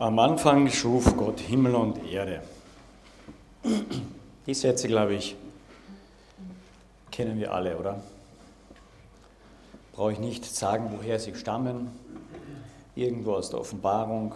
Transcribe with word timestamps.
Am 0.00 0.18
Anfang 0.18 0.66
schuf 0.70 1.14
Gott 1.14 1.40
Himmel 1.40 1.74
und 1.74 2.10
Erde. 2.10 2.40
Die 4.46 4.54
Sätze, 4.54 4.88
glaube 4.88 5.12
ich, 5.12 5.36
kennen 7.10 7.38
wir 7.38 7.52
alle, 7.52 7.76
oder? 7.76 8.00
Brauche 9.92 10.12
ich 10.12 10.18
nicht 10.18 10.46
sagen, 10.46 10.90
woher 10.96 11.18
sie 11.18 11.34
stammen. 11.34 11.90
Irgendwo 12.96 13.34
aus 13.34 13.50
der 13.50 13.60
Offenbarung. 13.60 14.34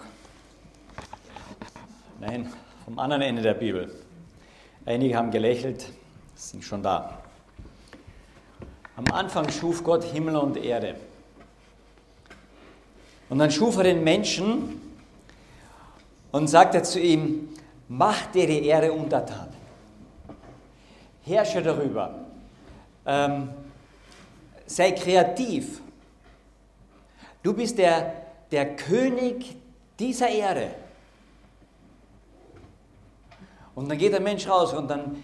Nein, 2.21 2.53
vom 2.85 2.99
anderen 2.99 3.23
Ende 3.23 3.41
der 3.41 3.55
Bibel. 3.55 3.91
Einige 4.85 5.17
haben 5.17 5.31
gelächelt, 5.31 5.87
sind 6.35 6.63
schon 6.63 6.83
da. 6.83 7.23
Am 8.97 9.07
Anfang 9.11 9.49
schuf 9.49 9.83
Gott 9.83 10.05
Himmel 10.05 10.37
und 10.37 10.59
Erde. 10.59 10.97
Und 13.31 13.39
dann 13.39 13.51
schuf 13.51 13.79
er 13.79 13.85
den 13.85 14.05
Menschen 14.05 14.84
und 16.35 16.49
sagte 16.49 16.83
zu 16.83 16.99
ihm, 16.99 17.49
mach 17.87 18.27
dir 18.27 18.49
die 18.49 18.67
Erde 18.67 18.93
untertan. 18.93 19.47
Herrsche 21.23 21.63
darüber. 21.63 22.13
Ähm, 23.07 23.51
sei 24.67 24.91
kreativ. 24.91 25.81
Du 27.41 27.55
bist 27.55 27.79
der, 27.79 28.15
der 28.51 28.75
König 28.75 29.57
dieser 29.97 30.29
Erde. 30.29 30.71
Und 33.77 33.89
dann 33.89 33.97
geht 33.97 34.13
der 34.13 34.21
Mensch 34.21 34.49
raus 34.49 34.73
und 34.73 34.91
dann 34.91 35.23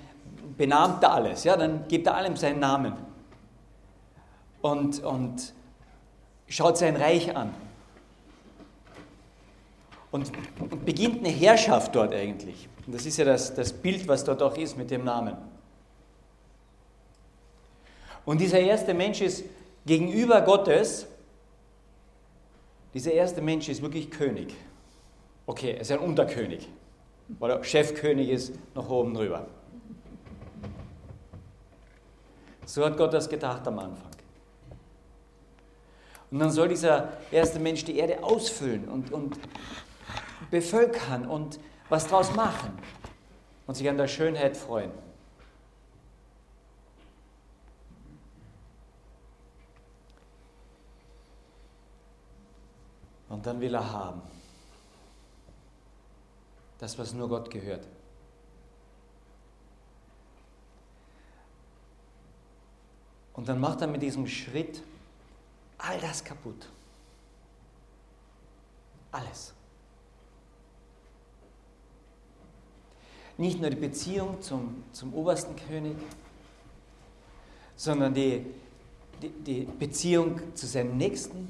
benahmt 0.56 1.02
er 1.02 1.14
alles, 1.14 1.42
ja, 1.42 1.56
dann 1.56 1.88
gibt 1.88 2.06
er 2.06 2.14
allem 2.14 2.36
seinen 2.36 2.60
Namen. 2.60 2.92
Und, 4.62 5.02
und 5.02 5.54
schaut 6.46 6.78
sein 6.78 6.94
Reich 6.94 7.34
an 7.34 7.52
und, 10.10 10.30
und 10.58 10.84
beginnt 10.84 11.18
eine 11.18 11.28
Herrschaft 11.28 11.94
dort 11.94 12.12
eigentlich. 12.12 12.68
Und 12.86 12.94
das 12.94 13.06
ist 13.06 13.16
ja 13.16 13.24
das, 13.24 13.54
das 13.54 13.72
Bild, 13.72 14.06
was 14.08 14.24
dort 14.24 14.42
auch 14.42 14.56
ist 14.56 14.76
mit 14.76 14.90
dem 14.90 15.04
Namen. 15.04 15.36
Und 18.24 18.40
dieser 18.40 18.58
erste 18.58 18.94
Mensch 18.94 19.20
ist 19.20 19.44
gegenüber 19.86 20.40
Gottes, 20.42 21.06
dieser 22.92 23.12
erste 23.12 23.40
Mensch 23.40 23.68
ist 23.68 23.82
wirklich 23.82 24.10
König. 24.10 24.54
Okay, 25.46 25.72
er 25.72 25.80
ist 25.80 25.92
ein 25.92 26.00
Unterkönig, 26.00 26.68
weil 27.38 27.50
er 27.50 27.64
Chefkönig 27.64 28.28
ist 28.28 28.54
noch 28.74 28.88
oben 28.90 29.14
drüber. 29.14 29.46
So 32.66 32.84
hat 32.84 32.96
Gott 32.96 33.12
das 33.12 33.28
gedacht 33.28 33.66
am 33.66 33.78
Anfang. 33.78 34.10
Und 36.30 36.38
dann 36.38 36.50
soll 36.50 36.68
dieser 36.68 37.12
erste 37.32 37.58
Mensch 37.58 37.84
die 37.84 37.98
Erde 37.98 38.22
ausfüllen 38.22 38.88
und, 38.88 39.12
und 39.12 39.36
bevölkern 40.50 41.26
und 41.26 41.60
was 41.88 42.06
draus 42.06 42.34
machen 42.34 42.78
und 43.66 43.74
sich 43.74 43.88
an 43.88 43.96
der 43.96 44.08
Schönheit 44.08 44.56
freuen. 44.56 44.92
Und 53.28 53.46
dann 53.46 53.60
will 53.60 53.74
er 53.74 53.92
haben. 53.92 54.22
Das, 56.78 56.98
was 56.98 57.12
nur 57.12 57.28
Gott 57.28 57.50
gehört. 57.50 57.86
Und 63.34 63.48
dann 63.48 63.60
macht 63.60 63.80
er 63.80 63.86
mit 63.86 64.02
diesem 64.02 64.26
Schritt 64.26 64.82
all 65.78 65.98
das 66.00 66.24
kaputt. 66.24 66.68
Alles. 69.12 69.54
Nicht 73.40 73.58
nur 73.58 73.70
die 73.70 73.76
Beziehung 73.76 74.42
zum, 74.42 74.84
zum 74.92 75.14
obersten 75.14 75.56
König, 75.56 75.96
sondern 77.74 78.12
die, 78.12 78.44
die, 79.22 79.30
die 79.30 79.60
Beziehung 79.62 80.54
zu 80.54 80.66
seinem 80.66 80.98
Nächsten. 80.98 81.48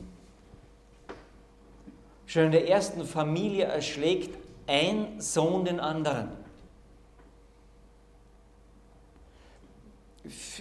Schon 2.26 2.44
in 2.44 2.52
der 2.52 2.68
ersten 2.68 3.04
Familie 3.04 3.64
erschlägt 3.64 4.38
ein 4.68 5.20
Sohn 5.20 5.64
den 5.64 5.80
anderen. 5.80 6.28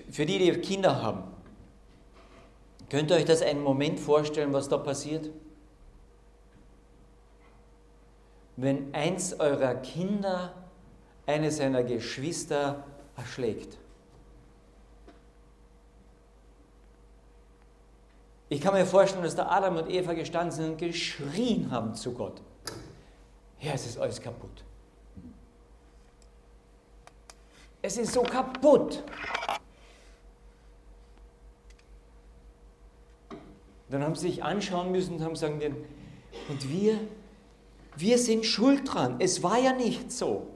Für 0.09 0.25
die, 0.25 0.39
die 0.39 0.51
Kinder 0.61 1.03
haben, 1.03 1.25
könnt 2.89 3.11
ihr 3.11 3.17
euch 3.17 3.25
das 3.25 3.43
einen 3.43 3.61
Moment 3.61 3.99
vorstellen, 3.99 4.51
was 4.51 4.67
da 4.67 4.79
passiert? 4.79 5.29
Wenn 8.55 8.91
eins 8.95 9.39
eurer 9.39 9.75
Kinder 9.75 10.55
eine 11.29 11.51
seiner 11.51 11.83
Geschwister 11.83 12.83
erschlägt. 13.15 13.77
Ich 18.49 18.59
kann 18.61 18.73
mir 18.73 18.85
vorstellen, 18.85 19.23
dass 19.23 19.35
da 19.35 19.47
Adam 19.47 19.77
und 19.77 19.91
Eva 19.91 20.13
gestanden 20.13 20.51
sind 20.51 20.71
und 20.71 20.77
geschrien 20.77 21.69
haben 21.69 21.93
zu 21.93 22.13
Gott. 22.13 22.41
Ja, 23.59 23.73
es 23.73 23.85
ist 23.85 23.99
alles 23.99 24.19
kaputt. 24.19 24.63
Es 27.83 27.97
ist 27.97 28.11
so 28.11 28.23
kaputt. 28.23 29.03
Dann 33.89 34.03
haben 34.03 34.15
sie 34.15 34.29
sich 34.29 34.43
anschauen 34.43 34.91
müssen 34.91 35.15
und 35.15 35.21
haben 35.21 35.33
gesagt, 35.33 35.63
und 36.49 36.69
wir, 36.71 36.99
wir 37.95 38.17
sind 38.17 38.45
schuld 38.47 38.91
dran. 38.91 39.17
Es 39.19 39.43
war 39.43 39.59
ja 39.59 39.73
nicht 39.73 40.11
so. 40.11 40.47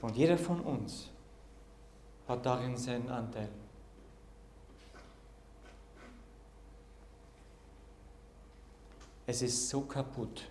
Und 0.00 0.16
jeder 0.16 0.38
von 0.38 0.60
uns 0.60 1.08
hat 2.26 2.44
darin 2.46 2.76
seinen 2.76 3.08
Anteil. 3.08 3.48
Es 9.26 9.42
ist 9.42 9.68
so 9.68 9.82
kaputt. 9.82 10.48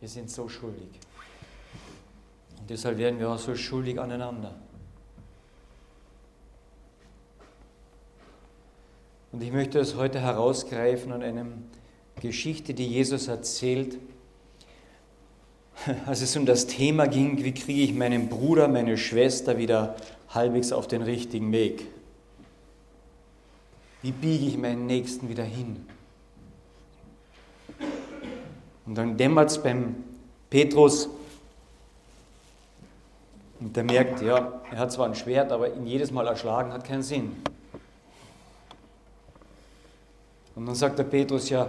Wir 0.00 0.08
sind 0.08 0.30
so 0.30 0.48
schuldig. 0.48 0.88
Und 2.58 2.70
deshalb 2.70 2.98
werden 2.98 3.18
wir 3.18 3.30
auch 3.30 3.38
so 3.38 3.54
schuldig 3.54 4.00
aneinander. 4.00 4.54
Und 9.30 9.42
ich 9.42 9.52
möchte 9.52 9.78
es 9.78 9.94
heute 9.94 10.20
herausgreifen 10.20 11.12
an 11.12 11.22
einer 11.22 11.46
Geschichte, 12.20 12.74
die 12.74 12.88
Jesus 12.88 13.28
erzählt 13.28 13.98
als 16.06 16.22
es 16.22 16.36
um 16.36 16.46
das 16.46 16.66
Thema 16.66 17.06
ging, 17.06 17.42
wie 17.44 17.52
kriege 17.52 17.82
ich 17.82 17.94
meinen 17.94 18.28
Bruder, 18.28 18.68
meine 18.68 18.96
Schwester 18.98 19.58
wieder 19.58 19.96
halbwegs 20.30 20.72
auf 20.72 20.86
den 20.86 21.02
richtigen 21.02 21.52
Weg? 21.52 21.86
Wie 24.02 24.12
biege 24.12 24.46
ich 24.46 24.56
meinen 24.56 24.86
Nächsten 24.86 25.28
wieder 25.28 25.44
hin? 25.44 25.84
Und 28.86 28.94
dann 28.94 29.16
dämmert 29.16 29.50
es 29.50 29.62
beim 29.62 29.96
Petrus 30.48 31.08
und 33.60 33.76
der 33.76 33.84
merkt, 33.84 34.22
ja, 34.22 34.60
er 34.70 34.78
hat 34.78 34.92
zwar 34.92 35.06
ein 35.06 35.14
Schwert, 35.14 35.50
aber 35.50 35.74
ihn 35.74 35.86
jedes 35.86 36.10
Mal 36.10 36.26
erschlagen 36.26 36.72
hat 36.72 36.84
keinen 36.84 37.02
Sinn. 37.02 37.36
Und 40.54 40.66
dann 40.66 40.74
sagt 40.74 40.98
der 40.98 41.04
Petrus, 41.04 41.50
ja, 41.50 41.68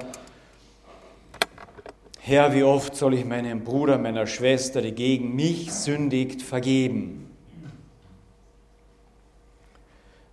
Herr, 2.29 2.53
wie 2.53 2.61
oft 2.61 2.95
soll 2.95 3.15
ich 3.15 3.25
meinem 3.25 3.63
Bruder, 3.63 3.97
meiner 3.97 4.27
Schwester, 4.27 4.83
die 4.83 4.91
gegen 4.91 5.35
mich 5.35 5.73
sündigt, 5.73 6.43
vergeben? 6.43 7.27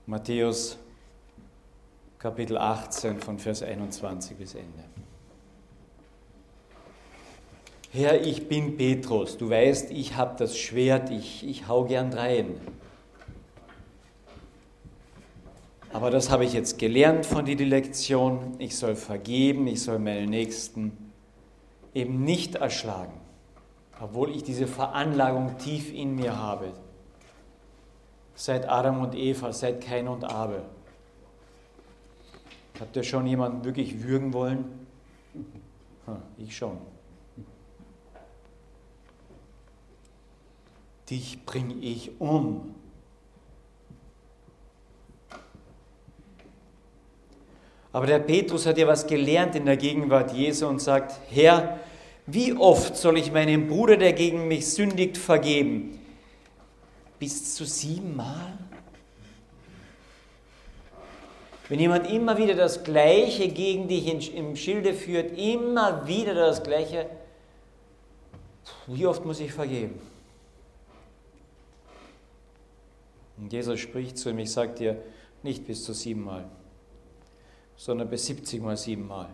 Matthäus 0.04 0.76
Kapitel 2.18 2.58
18 2.58 3.18
von 3.18 3.38
Vers 3.38 3.62
21 3.62 4.36
bis 4.36 4.56
Ende. 4.56 4.84
Herr, 7.92 8.20
ich 8.20 8.46
bin 8.46 8.76
Petrus, 8.76 9.38
du 9.38 9.48
weißt, 9.48 9.90
ich 9.90 10.16
habe 10.16 10.34
das 10.36 10.58
Schwert, 10.58 11.08
ich, 11.08 11.48
ich 11.48 11.66
hau 11.66 11.86
gern 11.86 12.12
rein. 12.12 12.60
Aber 15.94 16.10
das 16.10 16.28
habe 16.28 16.44
ich 16.44 16.52
jetzt 16.52 16.78
gelernt 16.78 17.24
von 17.24 17.46
dir, 17.46 17.56
die 17.56 17.64
Lektion. 17.64 18.52
Ich 18.58 18.76
soll 18.76 18.96
vergeben, 18.96 19.66
ich 19.66 19.80
soll 19.80 19.98
meine 19.98 20.26
Nächsten 20.26 21.05
eben 21.96 22.24
nicht 22.24 22.56
erschlagen, 22.56 23.18
obwohl 24.00 24.30
ich 24.30 24.42
diese 24.44 24.66
Veranlagung 24.66 25.56
tief 25.56 25.92
in 25.92 26.14
mir 26.14 26.36
habe. 26.36 26.72
Seit 28.34 28.68
Adam 28.68 29.00
und 29.00 29.14
Eva, 29.14 29.50
seit 29.54 29.80
Kain 29.80 30.06
und 30.06 30.22
Abel. 30.24 30.62
Habt 32.78 32.94
ihr 32.96 33.02
schon 33.02 33.26
jemanden 33.26 33.64
wirklich 33.64 34.02
würgen 34.02 34.34
wollen? 34.34 34.86
Hm, 36.04 36.16
ich 36.36 36.54
schon. 36.54 36.76
Dich 41.08 41.46
bringe 41.46 41.74
ich 41.76 42.20
um. 42.20 42.74
Aber 47.90 48.06
der 48.06 48.18
Petrus 48.18 48.66
hat 48.66 48.76
ja 48.76 48.86
was 48.86 49.06
gelernt 49.06 49.54
in 49.54 49.64
der 49.64 49.78
Gegenwart 49.78 50.34
Jesu 50.34 50.66
und 50.66 50.82
sagt, 50.82 51.18
Herr, 51.30 51.80
wie 52.26 52.52
oft 52.54 52.96
soll 52.96 53.18
ich 53.18 53.32
meinem 53.32 53.68
Bruder, 53.68 53.96
der 53.96 54.12
gegen 54.12 54.48
mich 54.48 54.68
sündigt, 54.68 55.16
vergeben? 55.16 55.98
Bis 57.18 57.54
zu 57.54 57.64
siebenmal? 57.64 58.58
Wenn 61.68 61.80
jemand 61.80 62.10
immer 62.10 62.36
wieder 62.38 62.54
das 62.54 62.84
Gleiche 62.84 63.48
gegen 63.48 63.88
dich 63.88 64.34
im 64.34 64.54
Schilde 64.54 64.94
führt, 64.94 65.36
immer 65.36 66.06
wieder 66.06 66.34
das 66.34 66.62
Gleiche, 66.62 67.08
wie 68.86 69.06
oft 69.06 69.24
muss 69.24 69.40
ich 69.40 69.52
vergeben? 69.52 69.98
Und 73.36 73.52
Jesus 73.52 73.80
spricht 73.80 74.16
zu 74.16 74.30
ihm, 74.30 74.38
ich 74.38 74.50
sage 74.50 74.74
dir, 74.74 75.02
nicht 75.42 75.66
bis 75.66 75.84
zu 75.84 75.92
siebenmal, 75.92 76.48
sondern 77.76 78.08
bis 78.08 78.26
70 78.26 78.62
mal 78.62 78.76
siebenmal. 78.76 79.28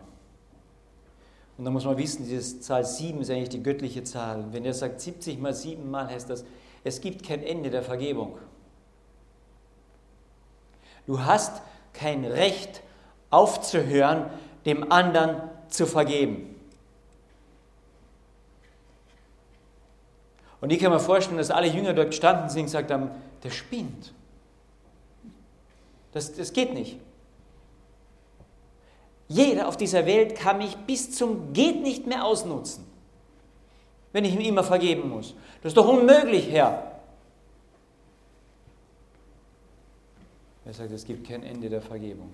Und 1.63 1.67
da 1.67 1.71
muss 1.71 1.85
man 1.85 1.97
wissen, 1.97 2.27
diese 2.27 2.59
Zahl 2.59 2.83
sieben 2.83 3.21
ist 3.21 3.29
eigentlich 3.29 3.47
die 3.47 3.63
göttliche 3.63 4.03
Zahl. 4.03 4.51
Wenn 4.51 4.65
er 4.65 4.73
sagt 4.73 4.99
70 4.99 5.39
mal 5.39 5.53
siebenmal, 5.53 6.09
heißt 6.09 6.29
das, 6.29 6.43
es 6.83 6.99
gibt 6.99 7.25
kein 7.25 7.41
Ende 7.41 7.69
der 7.69 7.83
Vergebung. 7.83 8.37
Du 11.07 11.23
hast 11.23 11.61
kein 11.93 12.25
Recht 12.25 12.81
aufzuhören, 13.29 14.25
dem 14.65 14.91
anderen 14.91 15.41
zu 15.69 15.85
vergeben. 15.85 16.53
Und 20.59 20.69
ich 20.69 20.79
kann 20.79 20.91
mir 20.91 20.99
vorstellen, 20.99 21.37
dass 21.37 21.49
alle 21.49 21.67
Jünger 21.67 21.93
dort 21.93 22.09
gestanden 22.09 22.49
sind 22.49 22.63
und 22.63 22.65
gesagt 22.65 22.91
haben, 22.91 23.09
der 23.41 23.51
spinnt. 23.51 24.13
Das, 26.11 26.33
das 26.33 26.51
geht 26.51 26.73
nicht. 26.73 26.99
Jeder 29.33 29.67
auf 29.67 29.77
dieser 29.77 30.05
Welt 30.05 30.35
kann 30.35 30.59
mich 30.59 30.77
bis 30.77 31.11
zum 31.11 31.53
geht 31.53 31.81
nicht 31.81 32.05
mehr 32.05 32.23
ausnutzen, 32.23 32.85
wenn 34.11 34.25
ich 34.25 34.35
ihm 34.35 34.41
immer 34.41 34.63
vergeben 34.63 35.09
muss. 35.09 35.33
Das 35.61 35.71
ist 35.71 35.77
doch 35.77 35.87
unmöglich, 35.87 36.51
Herr. 36.51 37.01
Er 40.65 40.73
sagt, 40.73 40.91
es 40.91 41.03
gibt 41.03 41.27
kein 41.27 41.43
Ende 41.43 41.67
der 41.67 41.81
Vergebung. 41.81 42.31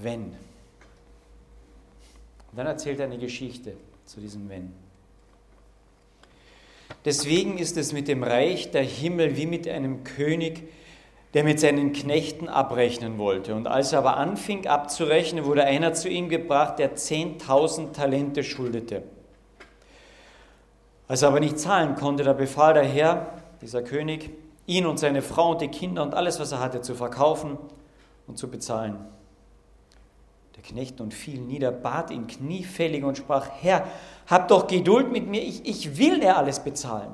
Wenn. 0.00 0.32
Dann 2.54 2.66
erzählt 2.66 3.00
er 3.00 3.06
eine 3.06 3.18
Geschichte 3.18 3.76
zu 4.04 4.20
diesem 4.20 4.48
Wenn. 4.48 4.72
Deswegen 7.04 7.58
ist 7.58 7.76
es 7.76 7.92
mit 7.92 8.06
dem 8.06 8.22
Reich 8.22 8.70
der 8.70 8.84
Himmel 8.84 9.36
wie 9.36 9.46
mit 9.46 9.66
einem 9.66 10.04
König, 10.04 10.68
der 11.34 11.44
mit 11.44 11.60
seinen 11.60 11.92
Knechten 11.92 12.48
abrechnen 12.48 13.18
wollte. 13.18 13.54
Und 13.54 13.66
als 13.66 13.92
er 13.92 14.00
aber 14.00 14.16
anfing 14.16 14.66
abzurechnen, 14.66 15.44
wurde 15.44 15.64
einer 15.64 15.94
zu 15.94 16.08
ihm 16.08 16.28
gebracht, 16.28 16.78
der 16.78 16.96
10.000 16.96 17.92
Talente 17.92 18.44
schuldete. 18.44 19.02
Als 21.08 21.22
er 21.22 21.28
aber 21.28 21.40
nicht 21.40 21.58
zahlen 21.58 21.94
konnte, 21.94 22.22
da 22.22 22.32
befahl 22.32 22.74
der 22.74 22.84
Herr, 22.84 23.26
dieser 23.62 23.82
König, 23.82 24.30
ihn 24.66 24.86
und 24.86 24.98
seine 24.98 25.22
Frau 25.22 25.52
und 25.52 25.60
die 25.60 25.68
Kinder 25.68 26.02
und 26.02 26.14
alles, 26.14 26.38
was 26.38 26.52
er 26.52 26.60
hatte, 26.60 26.82
zu 26.82 26.94
verkaufen 26.94 27.58
und 28.26 28.38
zu 28.38 28.50
bezahlen. 28.50 28.98
Der 30.56 30.62
Knecht 30.62 31.00
und 31.00 31.14
fiel 31.14 31.40
nieder, 31.40 31.72
bat 31.72 32.10
ihn 32.10 32.26
kniefällig 32.26 33.04
und 33.04 33.16
sprach, 33.16 33.48
Herr, 33.60 33.86
hab 34.26 34.48
doch 34.48 34.66
Geduld 34.66 35.10
mit 35.10 35.26
mir, 35.26 35.42
ich, 35.42 35.66
ich 35.66 35.98
will 35.98 36.22
er 36.22 36.36
alles 36.36 36.60
bezahlen. 36.60 37.12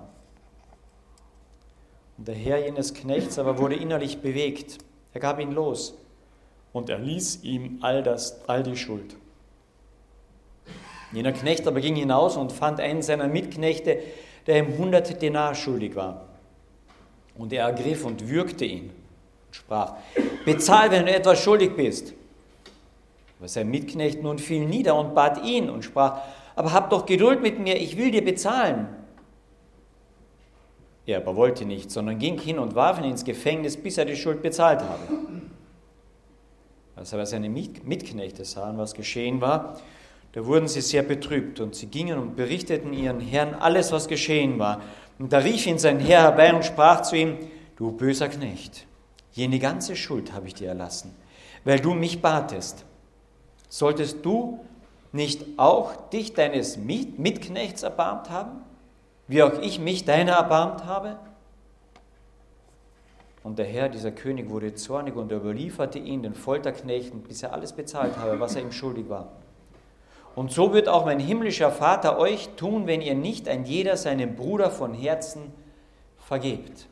Und 2.19 2.29
der 2.29 2.35
Herr 2.35 2.59
jenes 2.59 2.93
Knechts 2.94 3.38
aber 3.38 3.59
wurde 3.59 3.76
innerlich 3.76 4.19
bewegt. 4.19 4.79
Er 5.15 5.20
gab 5.20 5.41
ihn 5.41 5.53
los 5.53 5.94
und 6.73 6.91
er 6.91 6.99
ließ 6.99 7.44
ihm 7.44 7.79
all, 7.81 8.03
das, 8.03 8.41
all 8.47 8.62
die 8.62 8.76
Schuld. 8.76 9.17
Jener 11.12 11.32
Knecht 11.32 11.67
aber 11.67 11.81
ging 11.81 11.97
hinaus 11.97 12.37
und 12.37 12.53
fand 12.53 12.81
einen 12.81 13.03
seiner 13.03 13.29
Mitknechte, 13.29 14.00
der 14.47 14.59
ihm 14.59 14.76
hunderte 14.76 15.15
Denar 15.15 15.55
schuldig 15.55 15.97
war. 15.97 16.26
Und 17.37 17.53
er 17.53 17.67
ergriff 17.67 18.05
und 18.05 18.29
würgte 18.29 18.64
ihn 18.64 18.91
und 18.91 19.56
sprach, 19.56 19.94
bezahl, 20.44 20.91
wenn 20.91 21.06
du 21.06 21.14
etwas 21.14 21.41
schuldig 21.41 21.76
bist. 21.76 22.12
Aber 23.38 23.49
sein 23.49 23.71
Mitknecht 23.71 24.23
nun 24.23 24.38
fiel 24.38 24.67
nieder 24.67 24.97
und 24.97 25.14
bat 25.14 25.44
ihn 25.44 25.71
und 25.71 25.85
sprach, 25.85 26.21
aber 26.56 26.73
hab 26.73 26.91
doch 26.91 27.06
Geduld 27.06 27.41
mit 27.41 27.59
mir, 27.61 27.76
ich 27.76 27.97
will 27.97 28.11
dir 28.11 28.25
bezahlen. 28.25 28.88
Er 31.08 31.16
aber 31.16 31.37
wollte 31.37 31.64
nicht, 31.64 31.90
sondern 31.90 32.19
ging 32.19 32.38
hin 32.38 32.58
und 32.58 32.75
warf 32.75 32.99
ihn 32.99 33.05
ins 33.05 33.25
Gefängnis, 33.25 33.78
bis 33.78 33.96
er 33.96 34.05
die 34.05 34.14
Schuld 34.14 34.43
bezahlt 34.43 34.82
habe. 34.82 35.00
Als 36.96 37.14
aber 37.14 37.25
seine 37.25 37.49
Mitknechte 37.49 38.44
sahen, 38.44 38.76
was 38.76 38.93
geschehen 38.93 39.40
war, 39.40 39.81
da 40.32 40.44
wurden 40.44 40.69
sie 40.69 40.82
sehr 40.82 41.02
betrübt 41.02 41.60
und 41.60 41.75
sie 41.75 41.87
gingen 41.87 42.19
und 42.19 42.37
berichteten 42.37 42.93
ihren 42.93 43.20
Herrn 43.20 43.55
alles, 43.55 43.90
was 43.90 44.06
geschehen 44.06 44.58
war. 44.58 44.82
Und 45.19 45.32
da 45.32 45.38
rief 45.38 45.66
ihn 45.66 45.78
sein 45.78 45.99
Herr 45.99 46.25
herbei 46.25 46.55
und 46.55 46.62
sprach 46.62 47.00
zu 47.00 47.16
ihm, 47.16 47.38
du 47.76 47.90
böser 47.93 48.28
Knecht, 48.28 48.87
jene 49.32 49.58
ganze 49.58 49.96
Schuld 49.96 50.34
habe 50.34 50.46
ich 50.46 50.54
dir 50.54 50.69
erlassen, 50.69 51.14
weil 51.64 51.81
du 51.81 51.94
mich 51.94 52.20
batest. 52.20 52.84
Solltest 53.70 54.26
du 54.26 54.61
nicht 55.12 55.43
auch 55.56 56.11
dich 56.11 56.34
deines 56.34 56.76
Mitknechts 56.76 57.82
erbarmt 57.82 58.28
haben, 58.28 58.61
wie 59.28 59.42
auch 59.42 59.60
ich 59.60 59.78
mich 59.78 60.04
deiner 60.04 60.32
erbarmt 60.32 60.86
habe? 60.86 61.19
Und 63.44 63.58
der 63.58 63.66
Herr, 63.66 63.88
dieser 63.88 64.10
König, 64.10 64.50
wurde 64.50 64.75
zornig 64.75 65.14
und 65.14 65.30
überlieferte 65.30 65.98
ihn 65.98 66.22
den 66.22 66.34
Folterknechten, 66.34 67.22
bis 67.22 67.42
er 67.42 67.52
alles 67.52 67.72
bezahlt 67.72 68.16
habe, 68.16 68.40
was 68.40 68.56
er 68.56 68.62
ihm 68.62 68.72
schuldig 68.72 69.08
war. 69.08 69.32
Und 70.34 70.52
so 70.52 70.72
wird 70.72 70.88
auch 70.88 71.04
mein 71.04 71.20
himmlischer 71.20 71.70
Vater 71.70 72.19
euch 72.19 72.48
tun, 72.56 72.86
wenn 72.86 73.00
ihr 73.00 73.14
nicht 73.14 73.48
ein 73.48 73.64
jeder 73.64 73.96
seinem 73.96 74.34
Bruder 74.34 74.70
von 74.70 74.94
Herzen 74.94 75.52
vergebt. 76.19 76.86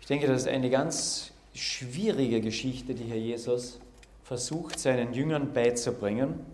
Ich 0.00 0.06
denke, 0.06 0.26
das 0.26 0.42
ist 0.42 0.48
eine 0.48 0.70
ganz 0.70 1.32
schwierige 1.54 2.40
Geschichte, 2.40 2.94
die 2.94 3.04
Herr 3.04 3.18
Jesus 3.18 3.78
versucht, 4.28 4.78
seinen 4.78 5.14
Jüngern 5.14 5.54
beizubringen, 5.54 6.44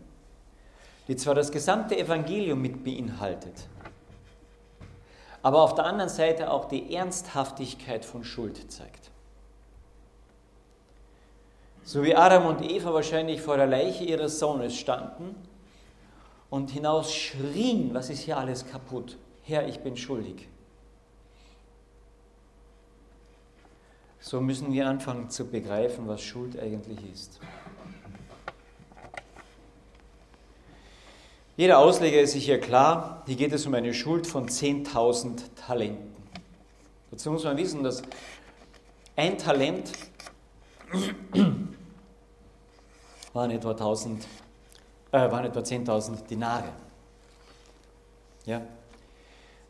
die 1.09 1.17
zwar 1.17 1.35
das 1.35 1.51
gesamte 1.51 1.99
Evangelium 1.99 2.63
mit 2.63 2.85
beinhaltet, 2.85 3.67
aber 5.43 5.61
auf 5.61 5.75
der 5.75 5.85
anderen 5.85 6.09
Seite 6.09 6.53
auch 6.53 6.67
die 6.67 6.95
Ernsthaftigkeit 6.95 8.05
von 8.05 8.23
Schuld 8.23 8.71
zeigt. 8.71 9.11
So 11.83 12.05
wie 12.05 12.15
Adam 12.15 12.47
und 12.47 12.63
Eva 12.63 12.95
wahrscheinlich 12.95 13.43
vor 13.43 13.57
der 13.57 13.67
Leiche 13.67 14.05
ihres 14.05 14.39
Sohnes 14.39 14.77
standen 14.77 15.35
und 16.51 16.71
hinaus 16.71 17.13
schrien, 17.13 17.93
was 17.93 18.09
ist 18.09 18.21
hier 18.21 18.39
alles 18.39 18.65
kaputt? 18.71 19.19
Herr, 19.43 19.67
ich 19.67 19.81
bin 19.81 19.97
schuldig. 19.97 20.49
So 24.25 24.41
müssen 24.41 24.73
wir 24.73 24.89
anfangen 24.89 25.29
zu 25.29 25.45
begreifen, 25.45 26.09
was 26.09 26.23
Schuld 26.23 26.59
eigentlich 26.59 26.99
ist. 27.13 27.41
Jeder 31.57 31.79
Ausleger 31.79 32.21
ist 32.21 32.33
sich 32.33 32.47
hier 32.47 32.59
klar, 32.59 33.23
hier 33.27 33.37
geht 33.37 33.53
es 33.53 33.65
um 33.65 33.75
eine 33.75 33.95
Schuld 33.95 34.27
von 34.27 34.49
10.000 34.49 35.43
Talenten. 35.55 36.13
Dazu 37.13 37.31
muss 37.31 37.45
man 37.45 37.57
wissen, 37.57 37.85
dass 37.85 38.03
ein 39.15 39.39
Talent 39.39 39.93
waren 43.33 43.51
etwa, 43.53 43.71
1000, 43.71 44.27
äh, 45.13 45.19
etwa 45.19 45.61
10.000 45.61 46.27
Dinare. 46.27 46.73
Ja. 48.47 48.63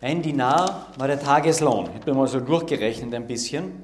Ein 0.00 0.23
Dinar 0.23 0.87
war 0.97 1.07
der 1.07 1.21
Tageslohn. 1.21 1.91
Ich 1.95 2.00
habe 2.00 2.14
mal 2.14 2.26
so 2.26 2.41
durchgerechnet 2.41 3.12
ein 3.14 3.26
bisschen. 3.26 3.83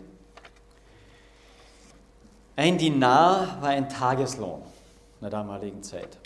Ein 2.57 2.79
Dinar 2.79 3.59
war 3.61 3.71
ein 3.71 3.91
Tageslohn 3.91 4.63
in 4.63 5.21
der 5.21 5.31
damaligen 5.31 5.83
Zeit. 5.83 6.19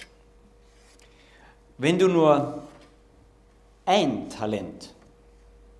Wenn 1.77 1.99
du 1.99 2.09
nur 2.09 2.63
ein 3.85 4.31
Talent 4.31 4.95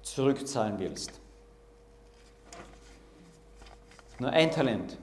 zurückzahlen 0.03 0.79
willst, 0.79 1.21
nur 4.19 4.31
ein 4.31 4.51
Talent, 4.51 4.99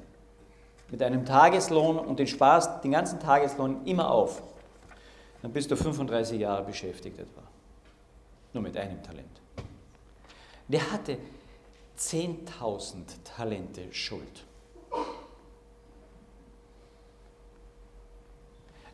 mit 0.89 1.01
einem 1.01 1.25
Tageslohn 1.25 1.97
und 1.97 2.19
den 2.19 2.27
sparst 2.27 2.83
den 2.83 2.91
ganzen 2.91 3.19
Tageslohn 3.19 3.85
immer 3.85 4.11
auf, 4.11 4.43
dann 5.41 5.53
bist 5.53 5.71
du 5.71 5.77
35 5.77 6.39
Jahre 6.39 6.63
beschäftigt 6.63 7.17
etwa. 7.17 7.41
Nur 8.53 8.63
mit 8.63 8.75
einem 8.75 9.01
Talent. 9.01 9.41
Der 10.67 10.91
hatte 10.91 11.17
10.000 11.97 13.05
Talente 13.23 13.93
Schuld. 13.93 14.45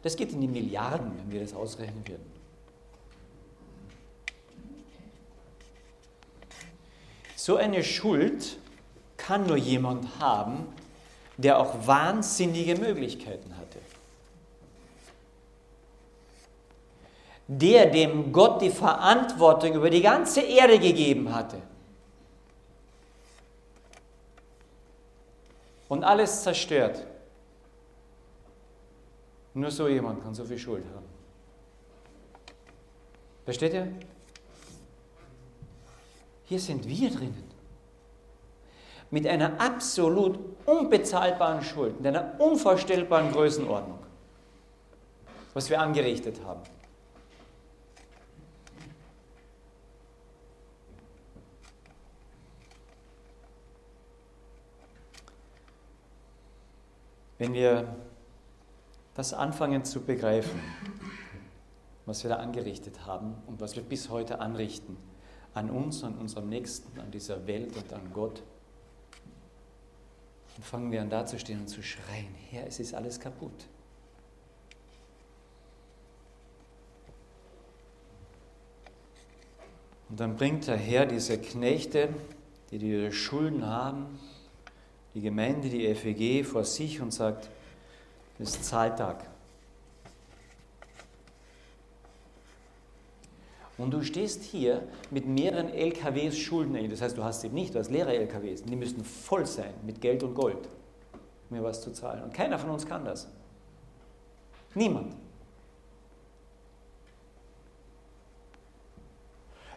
Das 0.08 0.16
geht 0.16 0.32
in 0.32 0.40
die 0.40 0.48
Milliarden, 0.48 1.12
wenn 1.18 1.32
wir 1.34 1.42
das 1.42 1.54
ausrechnen 1.54 2.02
würden. 2.08 2.32
So 7.36 7.58
eine 7.58 7.84
Schuld 7.84 8.58
kann 9.18 9.48
nur 9.48 9.58
jemand 9.58 10.22
haben, 10.22 10.74
der 11.36 11.60
auch 11.60 11.86
wahnsinnige 11.86 12.78
Möglichkeiten 12.78 13.58
hatte. 13.58 13.80
Der, 17.50 17.88
dem 17.88 18.32
Gott 18.32 18.62
die 18.62 18.70
Verantwortung 18.70 19.74
über 19.74 19.90
die 19.90 20.02
ganze 20.02 20.40
Erde 20.40 20.80
gegeben 20.80 21.36
hatte. 21.36 21.62
Und 25.90 26.06
alles 26.06 26.44
zerstört. 26.44 27.06
Nur 29.58 29.72
so 29.72 29.88
jemand 29.88 30.22
kann 30.22 30.36
so 30.36 30.46
viel 30.46 30.60
Schuld 30.60 30.86
haben. 30.94 31.08
Versteht 33.44 33.74
ihr? 33.74 33.92
Hier 36.44 36.60
sind 36.60 36.88
wir 36.88 37.10
drinnen. 37.10 37.44
Mit 39.10 39.26
einer 39.26 39.60
absolut 39.60 40.38
unbezahlbaren 40.68 41.64
Schuld, 41.64 42.00
mit 42.00 42.06
einer 42.06 42.40
unvorstellbaren 42.40 43.32
Größenordnung, 43.32 43.98
was 45.56 45.72
wir 45.72 45.82
angerichtet 45.82 46.40
haben. 46.46 46.62
Wenn 57.40 57.54
wir 57.54 57.96
das 59.18 59.34
anfangen 59.34 59.84
zu 59.84 60.02
begreifen, 60.02 60.62
was 62.06 62.24
wir 62.24 62.30
da 62.30 62.36
angerichtet 62.36 63.08
haben 63.08 63.34
und 63.48 63.60
was 63.60 63.76
wir 63.76 63.82
bis 63.82 64.10
heute 64.10 64.40
anrichten, 64.40 64.96
an 65.56 65.72
uns, 65.72 66.04
an 66.04 66.20
unserem 66.20 66.48
Nächsten, 66.50 67.00
an 67.00 67.10
dieser 67.10 67.48
Welt 67.48 67.76
und 67.76 67.92
an 67.94 68.14
Gott, 68.14 68.44
dann 70.56 70.64
fangen 70.64 70.92
wir 70.92 71.02
an 71.02 71.10
dazustehen 71.10 71.62
und 71.62 71.68
zu 71.68 71.82
schreien, 71.82 72.34
Herr, 72.52 72.68
es 72.68 72.80
ist 72.80 72.94
alles 72.94 73.20
kaputt. 73.20 73.66
Und 80.10 80.20
dann 80.20 80.36
bringt 80.36 80.68
der 80.68 80.78
Herr 80.78 81.08
diese 81.08 81.40
Knechte, 81.40 82.10
die 82.70 82.78
ihre 82.78 83.12
Schulden 83.12 83.66
haben, 83.66 84.20
die 85.16 85.22
Gemeinde, 85.22 85.70
die 85.70 85.94
FEG 85.96 86.46
vor 86.46 86.64
sich 86.64 87.02
und 87.02 87.12
sagt, 87.12 87.50
ist 88.40 88.64
Zahltag. 88.64 89.24
Und 93.78 93.92
du 93.92 94.04
stehst 94.04 94.44
hier 94.44 94.82
mit 95.12 95.28
mehreren 95.28 95.70
LKWs 95.70 96.38
Schulden. 96.38 96.90
Das 96.90 97.02
heißt, 97.02 97.16
du 97.16 97.24
hast 97.24 97.44
eben 97.44 97.54
nicht, 97.54 97.76
du 97.76 97.80
hast 97.80 97.92
leere 97.92 98.16
LKWs. 98.16 98.64
Die 98.64 98.76
müssen 98.76 99.04
voll 99.04 99.46
sein 99.46 99.74
mit 99.84 100.02
Geld 100.02 100.24
und 100.24 100.34
Gold, 100.34 100.68
um 101.50 101.58
mir 101.58 101.64
was 101.64 101.82
zu 101.82 101.92
zahlen. 101.92 102.24
Und 102.24 102.34
keiner 102.34 102.58
von 102.58 102.72
uns 102.72 102.88
kann 102.88 103.06
das. 103.06 103.28
Niemand. 104.74 105.16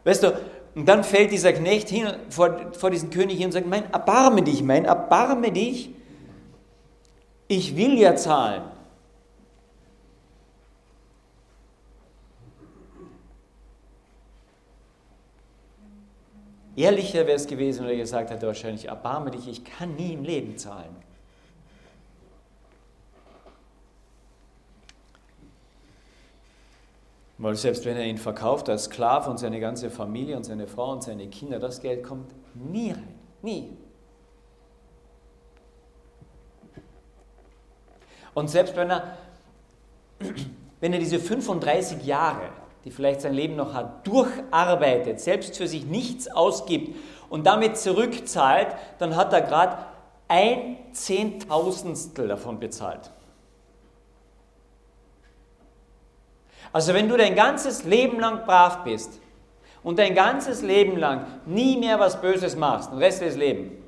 Weißt 0.05 0.23
du, 0.23 0.33
und 0.75 0.87
dann 0.87 1.05
fällt 1.05 1.31
dieser 1.31 1.52
Knecht 1.52 1.88
hin 1.90 2.09
vor, 2.31 2.73
vor 2.73 2.90
diesen 2.90 3.11
König 3.11 3.37
hin 3.37 3.47
und 3.47 3.52
sagt, 3.52 3.67
mein 3.67 3.93
Erbarme 3.93 4.43
dich, 4.43 4.62
mein 4.62 4.87
Erbarme 4.87 5.52
dich, 5.52 5.90
ich 7.50 7.76
will 7.76 7.99
ja 7.99 8.14
zahlen. 8.14 8.62
Ehrlicher 16.76 17.26
wäre 17.26 17.33
es 17.33 17.49
gewesen, 17.49 17.83
wenn 17.83 17.90
er 17.90 17.97
gesagt 17.97 18.30
hätte, 18.30 18.47
wahrscheinlich, 18.47 18.87
erbarme 18.87 19.33
dich, 19.33 19.49
ich 19.49 19.64
kann 19.64 19.97
nie 19.97 20.12
im 20.12 20.23
Leben 20.23 20.57
zahlen. 20.57 20.95
Weil 27.38 27.57
selbst 27.57 27.85
wenn 27.85 27.97
er 27.97 28.04
ihn 28.04 28.19
verkauft 28.19 28.69
als 28.69 28.85
Sklave 28.85 29.28
und 29.28 29.38
seine 29.38 29.59
ganze 29.59 29.90
Familie 29.90 30.37
und 30.37 30.45
seine 30.45 30.69
Frau 30.69 30.92
und 30.92 31.02
seine 31.02 31.26
Kinder, 31.26 31.59
das 31.59 31.80
Geld 31.80 32.04
kommt 32.04 32.33
nie 32.54 32.92
rein. 32.92 33.19
Nie. 33.42 33.76
Und 38.40 38.49
selbst 38.49 38.75
wenn 38.75 38.90
er, 38.90 39.18
wenn 40.80 40.94
er 40.94 40.99
diese 40.99 41.18
35 41.18 42.06
Jahre 42.06 42.49
die 42.87 42.90
vielleicht 42.90 43.20
sein 43.20 43.35
Leben 43.35 43.56
noch 43.56 43.75
hat, 43.75 44.06
durcharbeitet, 44.06 45.20
selbst 45.20 45.59
für 45.59 45.66
sich 45.66 45.85
nichts 45.85 46.30
ausgibt 46.30 46.97
und 47.28 47.47
damit 47.47 47.76
zurückzahlt, 47.76 48.68
dann 48.99 49.16
hat 49.16 49.35
er 49.35 49.42
gerade 49.42 49.76
ein 50.28 50.78
Zehntausendstel 50.92 52.26
davon 52.26 52.59
bezahlt. 52.59 53.11
Also 56.73 56.94
wenn 56.94 57.11
du 57.11 57.18
dein 57.18 57.35
ganzes 57.35 57.85
Leben 57.85 58.18
lang 58.18 58.47
brav 58.47 58.82
bist 58.82 59.20
und 59.82 59.99
dein 59.99 60.14
ganzes 60.14 60.62
Leben 60.62 60.97
lang 60.97 61.26
nie 61.44 61.76
mehr 61.76 62.00
was 62.00 62.23
Böses 62.23 62.56
machst, 62.56 62.92
den 62.92 62.99
Rest 62.99 63.20
des 63.20 63.37
Lebens, 63.37 63.79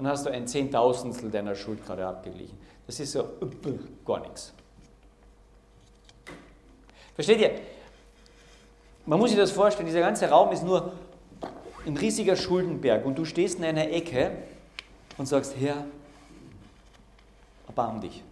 dann 0.00 0.08
hast 0.08 0.24
du 0.24 0.30
ein 0.30 0.46
Zehntausendstel 0.46 1.30
deiner 1.30 1.54
Schuld 1.54 1.84
gerade 1.84 2.06
abgeglichen. 2.06 2.56
Das 2.86 2.98
ist 2.98 3.12
so 3.12 3.20
äh, 3.20 3.72
gar 4.06 4.20
nichts. 4.20 4.54
Versteht 7.14 7.38
ihr? 7.38 7.60
Man 9.04 9.18
muss 9.18 9.28
sich 9.28 9.38
das 9.38 9.50
vorstellen, 9.50 9.86
dieser 9.86 10.00
ganze 10.00 10.26
Raum 10.30 10.52
ist 10.52 10.62
nur 10.62 10.94
ein 11.84 11.98
riesiger 11.98 12.34
Schuldenberg 12.34 13.04
und 13.04 13.18
du 13.18 13.26
stehst 13.26 13.58
in 13.58 13.64
einer 13.66 13.90
Ecke 13.90 14.30
und 15.18 15.26
sagst, 15.26 15.54
Herr, 15.60 15.84
erbarm 17.66 18.00
dich. 18.00 18.24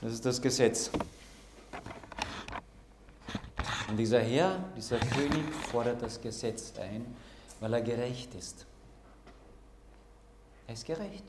Das 0.00 0.12
ist 0.12 0.24
das 0.24 0.40
Gesetz. 0.40 0.92
Und 3.88 3.96
dieser 3.96 4.20
Herr, 4.20 4.64
dieser 4.76 4.98
König 4.98 5.44
fordert 5.70 6.02
das 6.02 6.20
Gesetz 6.20 6.72
ein, 6.78 7.06
weil 7.60 7.74
er 7.74 7.80
gerecht 7.80 8.34
ist. 8.34 8.66
Er 10.66 10.74
ist 10.74 10.86
gerecht. 10.86 11.24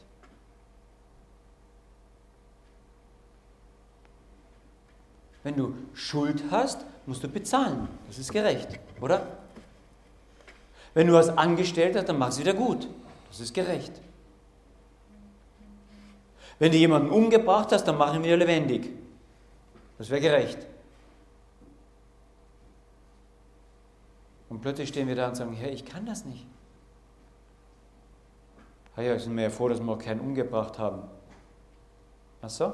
Wenn 5.44 5.56
du 5.56 5.74
Schuld 5.94 6.44
hast, 6.52 6.86
musst 7.06 7.24
du 7.24 7.30
bezahlen. 7.30 7.88
Das 8.08 8.20
ist 8.20 8.32
gerecht, 8.32 8.80
oder? 9.00 9.26
Wenn 10.94 11.08
du 11.08 11.14
was 11.14 11.30
angestellt 11.30 11.96
hast, 11.96 12.10
dann 12.10 12.18
mach 12.18 12.30
es 12.30 12.40
wieder 12.40 12.54
gut. 12.54 12.88
Das 13.30 13.40
ist 13.40 13.54
gerecht. 13.54 13.94
Wenn 16.58 16.74
du 16.74 16.78
jemanden 16.78 17.10
umgebracht 17.10 17.72
hast, 17.72 17.86
dann 17.86 17.98
mach 17.98 18.14
ihn 18.14 18.24
wieder 18.24 18.36
lebendig. 18.36 18.90
Das 19.98 20.10
wäre 20.10 20.20
gerecht. 20.20 20.69
Und 24.50 24.62
plötzlich 24.62 24.90
stehen 24.90 25.08
wir 25.08 25.16
da 25.16 25.30
und 25.30 25.36
sagen, 25.36 25.54
Herr, 25.54 25.72
ich 25.72 25.86
kann 25.86 26.06
das 26.06 26.26
nicht. 26.26 26.46
Ah 28.96 29.02
ja, 29.02 29.18
sind 29.18 29.36
wir 29.36 29.44
ja 29.44 29.50
froh, 29.50 29.70
dass 29.70 29.80
wir 29.80 29.92
auch 29.92 30.00
keinen 30.00 30.20
umgebracht 30.20 30.78
haben. 30.80 31.04
Ach 32.42 32.50
so? 32.50 32.74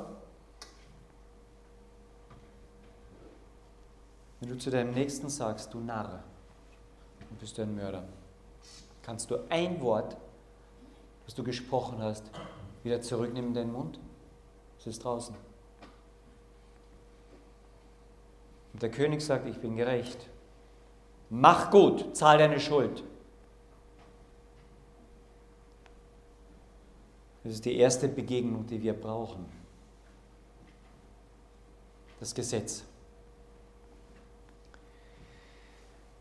Wenn 4.39 4.50
du 4.50 4.58
zu 4.58 4.70
deinem 4.70 4.94
Nächsten 4.94 5.29
sagst, 5.29 5.74
du 5.74 5.79
Narr, 5.79 6.24
dann 7.20 7.38
bist 7.39 7.58
du 7.58 7.63
ein 7.63 7.75
Mörder. 7.75 8.03
Kannst 9.01 9.29
du 9.29 9.38
ein 9.50 9.82
Wort, 9.82 10.17
das 11.25 11.36
du 11.36 11.44
gesprochen 11.44 12.01
hast, 12.01 12.24
wieder 12.84 13.01
zurücknehmen 13.01 13.50
in 13.50 13.53
deinen 13.53 13.74
Mund? 13.74 14.00
Es 14.79 14.88
ist 14.88 15.03
draußen. 15.03 15.36
Und 18.74 18.82
der 18.82 18.91
König 18.91 19.22
sagt, 19.22 19.48
ich 19.48 19.60
bin 19.60 19.75
gerecht. 19.75 20.29
Mach 21.29 21.72
gut, 21.72 22.15
zahl 22.15 22.38
deine 22.38 22.60
Schuld. 22.60 23.03
Das 27.44 27.53
ist 27.53 27.65
die 27.65 27.77
erste 27.77 28.08
Begegnung, 28.08 28.65
die 28.65 28.82
wir 28.82 28.94
brauchen. 28.94 29.46
Das 32.20 32.34
Gesetz. 32.34 32.84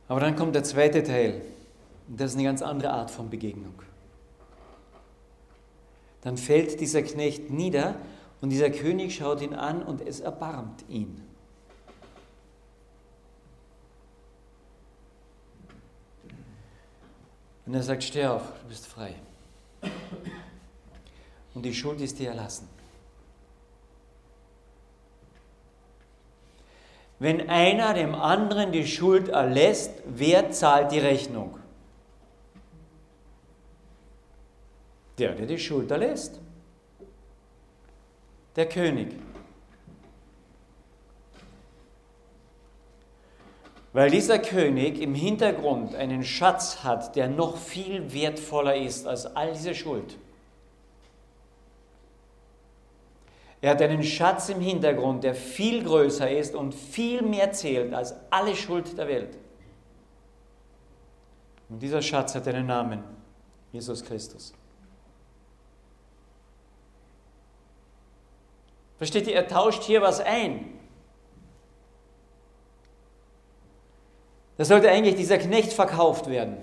Aber 0.06 0.20
dann 0.20 0.36
kommt 0.36 0.54
der 0.54 0.64
zweite 0.64 1.02
Teil. 1.02 1.42
Und 2.08 2.20
das 2.20 2.32
ist 2.32 2.36
eine 2.36 2.44
ganz 2.44 2.60
andere 2.60 2.90
Art 2.90 3.10
von 3.10 3.30
Begegnung. 3.30 3.74
Dann 6.20 6.36
fällt 6.36 6.78
dieser 6.80 7.02
Knecht 7.02 7.50
nieder 7.50 7.96
und 8.42 8.50
dieser 8.50 8.68
König 8.68 9.14
schaut 9.14 9.40
ihn 9.40 9.54
an 9.54 9.82
und 9.82 10.06
es 10.06 10.20
erbarmt 10.20 10.84
ihn. 10.88 11.23
Und 17.66 17.74
er 17.74 17.82
sagt, 17.82 18.04
steh 18.04 18.26
auf, 18.26 18.42
du 18.62 18.68
bist 18.68 18.86
frei. 18.86 19.14
Und 21.54 21.62
die 21.62 21.74
Schuld 21.74 22.00
ist 22.00 22.18
dir 22.18 22.30
erlassen. 22.30 22.68
wenn 27.24 27.48
einer 27.48 27.94
dem 27.94 28.14
anderen 28.14 28.70
die 28.70 28.86
Schuld 28.86 29.28
erlässt, 29.28 29.92
wer 30.04 30.50
zahlt 30.50 30.92
die 30.92 30.98
Rechnung? 30.98 31.58
Der, 35.18 35.32
der 35.34 35.46
die 35.46 35.58
Schuld 35.58 35.90
erlässt. 35.90 36.38
Der 38.56 38.68
König. 38.68 39.14
Weil 43.94 44.10
dieser 44.10 44.40
König 44.40 45.00
im 45.00 45.14
Hintergrund 45.14 45.94
einen 45.94 46.24
Schatz 46.24 46.82
hat, 46.82 47.14
der 47.14 47.28
noch 47.28 47.56
viel 47.56 48.12
wertvoller 48.12 48.74
ist 48.74 49.06
als 49.06 49.24
all 49.36 49.52
diese 49.52 49.72
Schuld. 49.72 50.18
Er 53.60 53.70
hat 53.70 53.80
einen 53.80 54.02
Schatz 54.02 54.48
im 54.48 54.60
Hintergrund, 54.60 55.22
der 55.22 55.36
viel 55.36 55.84
größer 55.84 56.28
ist 56.28 56.56
und 56.56 56.74
viel 56.74 57.22
mehr 57.22 57.52
zählt 57.52 57.94
als 57.94 58.16
alle 58.30 58.56
Schuld 58.56 58.98
der 58.98 59.06
Welt. 59.06 59.38
Und 61.68 61.78
dieser 61.78 62.02
Schatz 62.02 62.34
hat 62.34 62.48
einen 62.48 62.66
Namen, 62.66 63.04
Jesus 63.70 64.04
Christus. 64.04 64.52
Versteht 68.98 69.28
ihr, 69.28 69.36
er 69.36 69.46
tauscht 69.46 69.84
hier 69.84 70.02
was 70.02 70.20
ein. 70.20 70.73
Da 74.56 74.64
sollte 74.64 74.90
eigentlich 74.90 75.16
dieser 75.16 75.38
Knecht 75.38 75.72
verkauft 75.72 76.28
werden. 76.28 76.56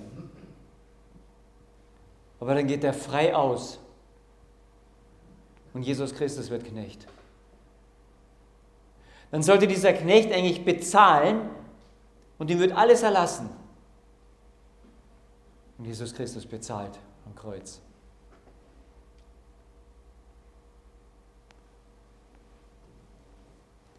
Aber 2.39 2.55
dann 2.55 2.67
geht 2.67 2.83
er 2.83 2.93
frei 2.93 3.35
aus 3.35 3.79
und 5.73 5.83
Jesus 5.83 6.13
Christus 6.13 6.49
wird 6.49 6.65
Knecht. 6.65 7.07
Dann 9.29 9.43
sollte 9.43 9.67
dieser 9.67 9.93
Knecht 9.93 10.31
eigentlich 10.31 10.65
bezahlen 10.65 11.49
und 12.37 12.49
ihm 12.49 12.59
wird 12.59 12.73
alles 12.73 13.03
erlassen. 13.03 13.49
Und 15.77 15.85
Jesus 15.85 16.13
Christus 16.13 16.45
bezahlt 16.45 16.99
am 17.25 17.35
Kreuz. 17.35 17.81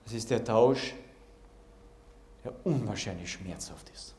Das 0.04 0.12
ist 0.12 0.30
der 0.30 0.44
Tausch, 0.44 0.94
der 2.44 2.54
unwahrscheinlich 2.64 3.30
schmerzhaft 3.30 3.88
ist. 3.90 4.14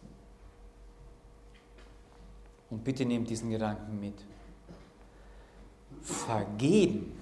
Und 2.70 2.84
bitte 2.84 3.06
nehmt 3.06 3.30
diesen 3.30 3.50
Gedanken 3.50 4.00
mit. 4.00 4.16
Vergeben 6.02 7.20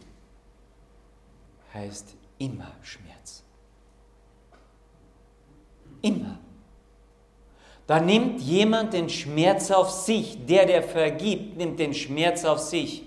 heißt 1.74 2.16
immer 2.38 2.72
Schmerz. 2.82 3.44
Immer. 6.02 6.40
Da 7.88 8.00
nimmt 8.00 8.40
jemand 8.42 8.94
den 8.94 9.10
Schmerz 9.10 9.72
auf 9.72 9.90
sich. 9.90 10.46
Der, 10.46 10.66
der 10.66 10.84
vergibt, 10.84 11.58
nimmt 11.58 11.80
den 11.80 11.94
Schmerz 11.94 12.46
auf 12.46 12.60
sich. 12.60 13.04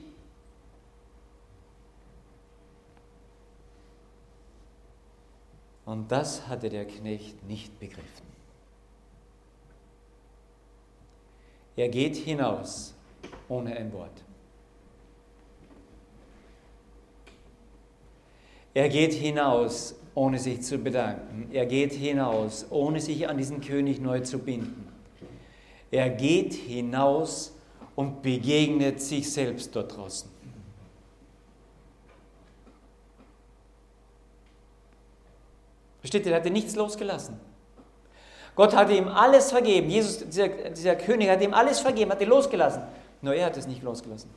Und 5.85 6.11
das 6.11 6.49
hatte 6.49 6.71
der 6.71 6.87
Knecht 6.87 7.45
nicht 7.47 7.79
begriffen. 7.79 8.35
Er 11.77 11.89
geht 11.89 12.17
hinaus 12.17 12.95
ohne 13.49 13.77
ein 13.77 13.93
Wort. 13.93 14.23
Er 18.73 18.89
geht 18.89 19.13
hinaus, 19.13 19.95
ohne 20.15 20.39
sich 20.39 20.63
zu 20.63 20.79
bedanken. 20.79 21.49
Er 21.53 21.67
geht 21.67 21.93
hinaus, 21.93 22.67
ohne 22.71 23.01
sich 23.01 23.29
an 23.29 23.39
diesen 23.39 23.61
König 23.61 24.01
neu 24.01 24.21
zu 24.21 24.39
binden. 24.39 24.89
Er 25.91 26.11
geht 26.11 26.55
hinaus 26.55 27.55
und 27.95 28.23
begegnet 28.23 29.01
sich 29.01 29.31
selbst 29.33 29.77
dort 29.77 29.97
draußen. 29.97 30.34
Versteht 36.05 36.27
ihr, 36.27 36.33
er 36.33 36.41
hatte 36.41 36.51
nichts 36.51 36.77
losgelassen. 36.77 37.41
Gott 38.55 38.77
hatte 38.77 38.93
ihm 38.93 39.09
alles 39.09 39.51
vergeben. 39.51 39.89
Jesus, 39.89 40.19
dieser, 40.19 40.49
dieser 40.49 40.97
König, 40.97 41.31
hat 41.31 41.41
ihm 41.41 41.55
alles 41.55 41.81
vergeben, 41.81 42.11
hat 42.11 42.21
ihn 42.21 42.29
losgelassen. 42.29 42.83
Nur 43.23 43.33
er 43.33 43.47
hat 43.47 43.57
es 43.57 43.67
nicht 43.67 43.83
losgelassen. 43.83 44.29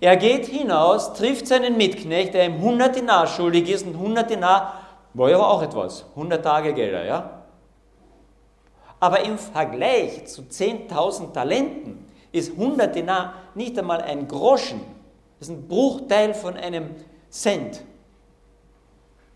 Er 0.00 0.16
geht 0.16 0.46
hinaus, 0.46 1.14
trifft 1.14 1.46
seinen 1.46 1.76
Mitknecht, 1.76 2.34
der 2.34 2.46
ihm 2.46 2.54
100 2.54 2.96
Dinar 2.96 3.28
schuldig 3.28 3.70
ist, 3.70 3.86
und 3.86 3.94
100 3.94 4.28
Dinar 4.28 4.74
war 5.14 5.30
ja 5.30 5.38
auch 5.38 5.62
etwas, 5.62 6.04
100 6.16 6.42
Tagegelder, 6.42 7.04
ja? 7.04 7.42
Aber 8.98 9.24
im 9.24 9.38
Vergleich 9.38 10.26
zu 10.26 10.42
10.000 10.42 11.32
Talenten 11.32 12.08
ist 12.32 12.58
100 12.58 12.92
Dinar 12.92 13.34
nicht 13.54 13.78
einmal 13.78 14.00
ein 14.00 14.26
Groschen, 14.26 14.80
das 15.38 15.46
ist 15.46 15.54
ein 15.54 15.68
Bruchteil 15.68 16.34
von 16.34 16.56
einem 16.56 16.96
Cent 17.30 17.84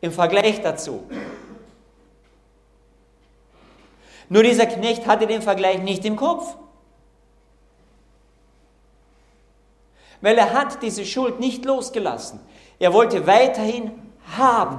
im 0.04 0.12
Vergleich 0.12 0.60
dazu. 0.62 1.04
Nur 4.28 4.42
dieser 4.42 4.66
Knecht 4.66 5.06
hatte 5.06 5.26
den 5.26 5.42
Vergleich 5.42 5.82
nicht 5.82 6.04
im 6.04 6.16
Kopf. 6.16 6.56
weil 10.24 10.38
er 10.38 10.54
hat 10.54 10.82
diese 10.82 11.04
Schuld 11.04 11.38
nicht 11.38 11.66
losgelassen. 11.66 12.40
Er 12.78 12.94
wollte 12.94 13.26
weiterhin 13.26 13.90
haben. 14.38 14.78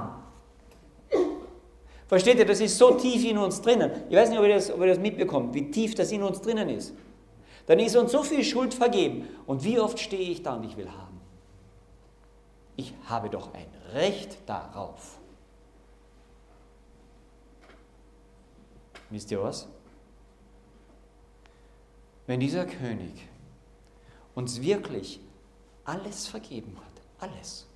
Versteht 2.08 2.38
ihr, 2.38 2.44
das 2.44 2.60
ist 2.60 2.76
so 2.76 2.94
tief 2.94 3.24
in 3.24 3.38
uns 3.38 3.62
drinnen. 3.62 3.92
Ich 4.10 4.16
weiß 4.16 4.28
nicht, 4.28 4.40
ob 4.40 4.44
ihr, 4.44 4.56
das, 4.56 4.72
ob 4.72 4.80
ihr 4.80 4.88
das 4.88 4.98
mitbekommt, 4.98 5.54
wie 5.54 5.70
tief 5.70 5.94
das 5.94 6.10
in 6.10 6.24
uns 6.24 6.40
drinnen 6.40 6.68
ist. 6.68 6.94
Dann 7.66 7.78
ist 7.78 7.94
uns 7.94 8.10
so 8.10 8.24
viel 8.24 8.42
Schuld 8.42 8.74
vergeben. 8.74 9.28
Und 9.46 9.62
wie 9.62 9.78
oft 9.78 10.00
stehe 10.00 10.32
ich 10.32 10.42
da 10.42 10.54
und 10.54 10.64
ich 10.64 10.76
will 10.76 10.88
haben? 10.88 11.20
Ich 12.74 12.92
habe 13.08 13.30
doch 13.30 13.54
ein 13.54 13.68
Recht 13.94 14.38
darauf. 14.46 15.15
Wisst 19.16 19.30
ihr 19.30 19.42
was? 19.42 19.66
Wenn 22.26 22.38
dieser 22.38 22.66
König 22.66 23.26
uns 24.34 24.60
wirklich 24.60 25.20
alles 25.86 26.28
vergeben 26.28 26.76
hat. 26.76 27.30
Alles. 27.30 27.66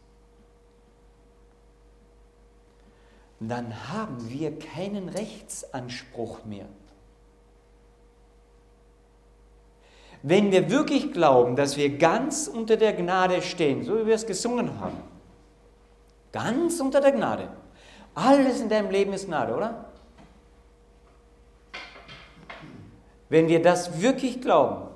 Dann 3.39 3.89
haben 3.89 4.29
wir 4.29 4.59
keinen 4.59 5.09
Rechtsanspruch 5.09 6.45
mehr. 6.45 6.67
Wenn 10.23 10.53
wir 10.53 10.71
wirklich 10.71 11.11
glauben, 11.11 11.57
dass 11.57 11.79
wir 11.79 11.97
ganz 11.97 12.49
unter 12.49 12.77
der 12.77 12.93
Gnade 12.93 13.41
stehen, 13.41 13.83
so 13.83 13.99
wie 13.99 14.05
wir 14.05 14.15
es 14.15 14.27
gesungen 14.27 14.79
haben, 14.79 14.99
ganz 16.33 16.81
unter 16.81 17.01
der 17.01 17.13
Gnade, 17.13 17.49
alles 18.15 18.61
in 18.61 18.69
deinem 18.69 18.91
Leben 18.91 19.15
ist 19.15 19.25
Gnade, 19.25 19.57
oder? 19.57 19.90
Wenn 23.31 23.49
wir 23.49 23.63
das 23.63 24.03
wirklich 24.03 24.41
glauben, 24.41 24.89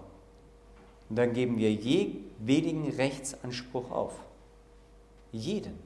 dann 1.09 1.33
geben 1.33 1.57
wir 1.57 1.73
je 1.73 2.17
wenigen 2.39 2.91
Rechtsanspruch 2.91 3.91
auf. 3.91 4.19
Jeden. 5.31 5.79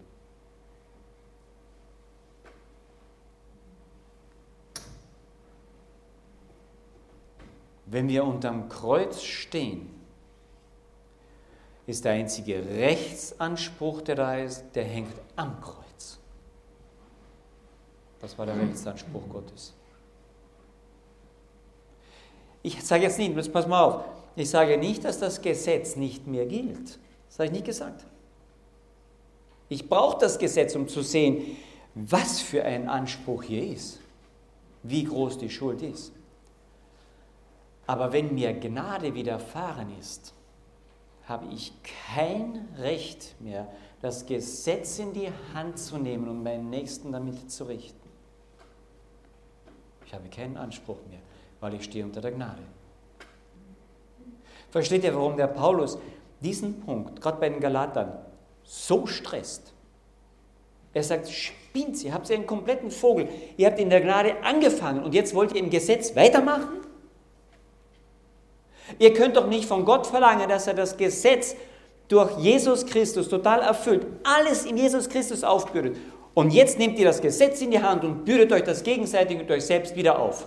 Wenn 7.85 8.09
wir 8.09 8.25
unterm 8.25 8.69
Kreuz 8.69 9.23
stehen, 9.23 9.91
ist 11.87 12.05
der 12.05 12.13
einzige 12.13 12.65
Rechtsanspruch, 12.65 14.03
der 14.03 14.15
da 14.15 14.37
ist, 14.37 14.65
der 14.75 14.85
hängt 14.85 15.15
am 15.37 15.61
Kreuz. 15.61 16.19
Das 18.21 18.37
war 18.39 18.47
der 18.47 18.59
Rechtsanspruch 18.59 19.29
Gottes. 19.29 19.78
Ich 22.69 22.85
sage 22.85 23.05
jetzt 23.05 23.19
nicht, 23.19 23.35
pass 23.51 23.67
mal 23.67 23.83
auf, 23.83 24.05
ich 24.37 24.51
sage 24.51 24.77
nicht, 24.77 25.03
dass 25.03 25.19
das 25.19 25.41
Gesetz 25.41 25.97
nicht 25.97 26.27
mehr 26.27 26.45
gilt. 26.45 26.99
Das 27.27 27.39
habe 27.39 27.47
ich 27.47 27.53
nicht 27.53 27.65
gesagt. 27.65 28.05
Ich 29.71 29.89
brauche 29.89 30.19
das 30.19 30.39
Gesetz, 30.39 30.75
um 30.77 30.87
zu 30.87 31.01
sehen, 31.01 31.57
was 31.95 32.43
für 32.43 32.63
ein 32.65 32.91
Anspruch 32.91 33.43
hier 33.43 33.67
ist, 33.73 34.01
wie 34.83 35.05
groß 35.05 35.39
die 35.39 35.49
Schuld 35.49 35.81
ist. 35.81 36.13
Aber 37.87 38.13
wenn 38.13 38.35
mir 38.35 38.53
Gnade 38.53 39.15
widerfahren 39.15 39.99
ist, 39.99 40.35
habe 41.25 41.47
ich 41.51 41.73
kein 42.15 42.69
Recht 42.77 43.35
mehr, 43.41 43.67
das 44.03 44.27
Gesetz 44.27 44.99
in 44.99 45.15
die 45.15 45.33
Hand 45.55 45.79
zu 45.79 45.97
nehmen 45.97 46.29
und 46.29 46.43
meinen 46.43 46.69
Nächsten 46.69 47.13
damit 47.13 47.51
zu 47.51 47.65
richten. 47.65 48.11
Ich 50.05 50.13
habe 50.13 50.29
keinen 50.29 50.59
Anspruch 50.59 50.99
mehr, 51.09 51.21
weil 51.61 51.75
ich 51.75 51.85
stehe 51.85 52.05
unter 52.05 52.21
der 52.21 52.33
Gnade. 52.33 52.63
Versteht 54.71 55.05
ihr, 55.05 55.15
warum 55.15 55.37
der 55.37 55.47
Paulus 55.47 55.99
diesen 56.41 56.81
Punkt, 56.81 57.21
gerade 57.21 57.39
bei 57.41 57.49
den 57.49 57.61
Galatern, 57.61 58.13
so 58.63 59.07
stresst? 59.07 59.73
Er 60.93 61.03
sagt, 61.03 61.29
spinnt 61.29 61.97
sie, 61.97 62.13
habt 62.13 62.29
ihr 62.29 62.37
einen 62.37 62.47
kompletten 62.47 62.91
Vogel. 62.91 63.29
Ihr 63.57 63.67
habt 63.67 63.79
in 63.79 63.91
der 63.91 64.01
Gnade 64.01 64.43
angefangen 64.43 65.03
und 65.03 65.15
jetzt 65.15 65.35
wollt 65.35 65.53
ihr 65.53 65.61
im 65.61 65.71
Gesetz 65.71 66.15
weitermachen? 66.17 66.81
Ihr 68.99 69.13
könnt 69.13 69.37
doch 69.37 69.47
nicht 69.47 69.67
von 69.67 69.85
Gott 69.85 70.07
verlangen, 70.07 70.49
dass 70.49 70.67
er 70.67 70.75
das 70.75 70.97
Gesetz 70.97 71.55
durch 72.09 72.39
Jesus 72.39 72.87
Christus 72.87 73.29
total 73.29 73.61
erfüllt, 73.61 74.07
alles 74.25 74.65
in 74.65 74.77
Jesus 74.77 75.09
Christus 75.09 75.45
aufbürdet. 75.45 75.97
Und 76.33 76.53
jetzt 76.53 76.79
nehmt 76.79 76.99
ihr 76.99 77.05
das 77.05 77.21
Gesetz 77.21 77.61
in 77.61 77.71
die 77.71 77.83
Hand 77.83 78.05
und 78.05 78.25
bürdet 78.25 78.53
euch 78.53 78.63
das 78.63 78.83
gegenseitig 78.83 79.41
und 79.41 79.51
euch 79.51 79.65
selbst 79.65 79.95
wieder 79.95 80.19
auf. 80.19 80.47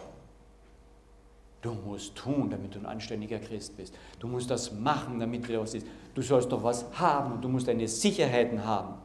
Du 1.62 1.74
musst 1.74 2.16
tun, 2.16 2.50
damit 2.50 2.74
du 2.74 2.80
ein 2.80 2.86
anständiger 2.86 3.38
Christ 3.38 3.78
bist. 3.78 3.94
Du 4.20 4.28
musst 4.28 4.50
das 4.50 4.72
machen, 4.74 5.20
damit 5.20 5.48
du 5.48 5.60
was 5.60 5.76
ist. 5.76 5.86
Du 6.16 6.22
sollst 6.22 6.52
doch 6.52 6.64
was 6.64 6.86
haben 6.94 7.34
und 7.34 7.42
du 7.44 7.50
musst 7.50 7.68
deine 7.68 7.88
Sicherheiten 7.88 8.66
haben. 8.66 8.96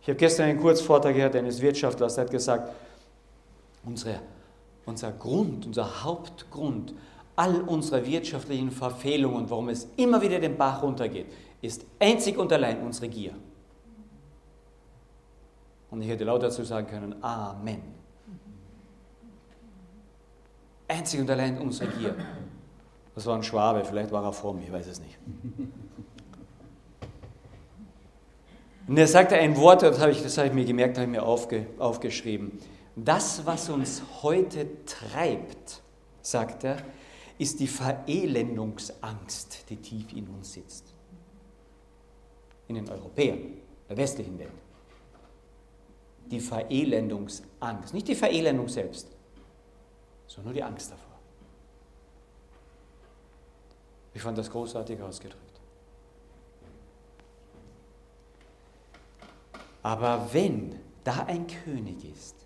Ich 0.00 0.08
habe 0.08 0.16
gestern 0.16 0.48
einen 0.48 0.58
Kurzvortrag 0.58 1.14
gehört 1.14 1.36
eines 1.36 1.60
Wirtschaftlers, 1.60 2.14
der 2.14 2.24
hat 2.24 2.30
gesagt, 2.30 2.72
unsere, 3.84 4.20
unser 4.86 5.12
Grund, 5.12 5.66
unser 5.66 6.02
Hauptgrund 6.02 6.94
all 7.36 7.60
unserer 7.60 8.04
wirtschaftlichen 8.06 8.70
Verfehlungen, 8.70 9.50
warum 9.50 9.68
es 9.68 9.86
immer 9.96 10.22
wieder 10.22 10.40
den 10.40 10.56
Bach 10.56 10.82
runtergeht, 10.82 11.26
ist 11.60 11.84
einzig 11.98 12.38
und 12.38 12.52
allein 12.52 12.80
unsere 12.80 13.08
Gier. 13.08 13.34
Und 15.90 16.02
ich 16.02 16.08
hätte 16.08 16.24
laut 16.24 16.42
dazu 16.42 16.64
sagen 16.64 16.86
können, 16.86 17.22
Amen. 17.22 17.82
Einzig 20.88 21.20
und 21.20 21.30
allein 21.30 21.58
unsere 21.58 21.90
Gier. 21.92 22.16
Das 23.14 23.26
war 23.26 23.36
ein 23.36 23.42
Schwabe, 23.42 23.84
vielleicht 23.84 24.10
war 24.10 24.24
er 24.24 24.32
vor 24.32 24.54
mir, 24.54 24.62
ich 24.62 24.72
weiß 24.72 24.86
es 24.86 25.00
nicht. 25.00 25.18
Und 28.86 28.96
er 28.96 29.06
sagte 29.06 29.36
ein 29.36 29.54
Wort, 29.58 29.82
das 29.82 30.00
habe 30.00 30.12
ich, 30.12 30.22
das 30.22 30.38
habe 30.38 30.48
ich 30.48 30.54
mir 30.54 30.64
gemerkt, 30.64 30.96
habe 30.96 31.04
ich 31.04 31.10
mir 31.10 31.22
aufge, 31.22 31.66
aufgeschrieben. 31.78 32.58
Das, 32.96 33.44
was 33.44 33.68
uns 33.68 34.02
heute 34.22 34.66
treibt, 34.86 35.82
sagt 36.22 36.64
er, 36.64 36.78
ist 37.38 37.60
die 37.60 37.66
Verelendungsangst, 37.66 39.68
die 39.68 39.76
tief 39.76 40.12
in 40.14 40.26
uns 40.28 40.54
sitzt. 40.54 40.94
In 42.66 42.76
den 42.76 42.88
Europäern, 42.88 43.38
der 43.88 43.96
westlichen 43.96 44.38
Welt. 44.38 44.50
Die 46.30 46.40
Verelendungsangst, 46.40 47.92
nicht 47.92 48.08
die 48.08 48.14
Verelendung 48.14 48.68
selbst, 48.68 49.17
sondern 50.28 50.52
nur 50.52 50.54
die 50.54 50.62
Angst 50.62 50.92
davor. 50.92 51.18
Ich 54.14 54.22
fand 54.22 54.38
das 54.38 54.50
großartig 54.50 55.00
ausgedrückt. 55.02 55.42
Aber 59.82 60.28
wenn 60.32 60.76
da 61.02 61.24
ein 61.26 61.46
König 61.46 62.04
ist, 62.04 62.36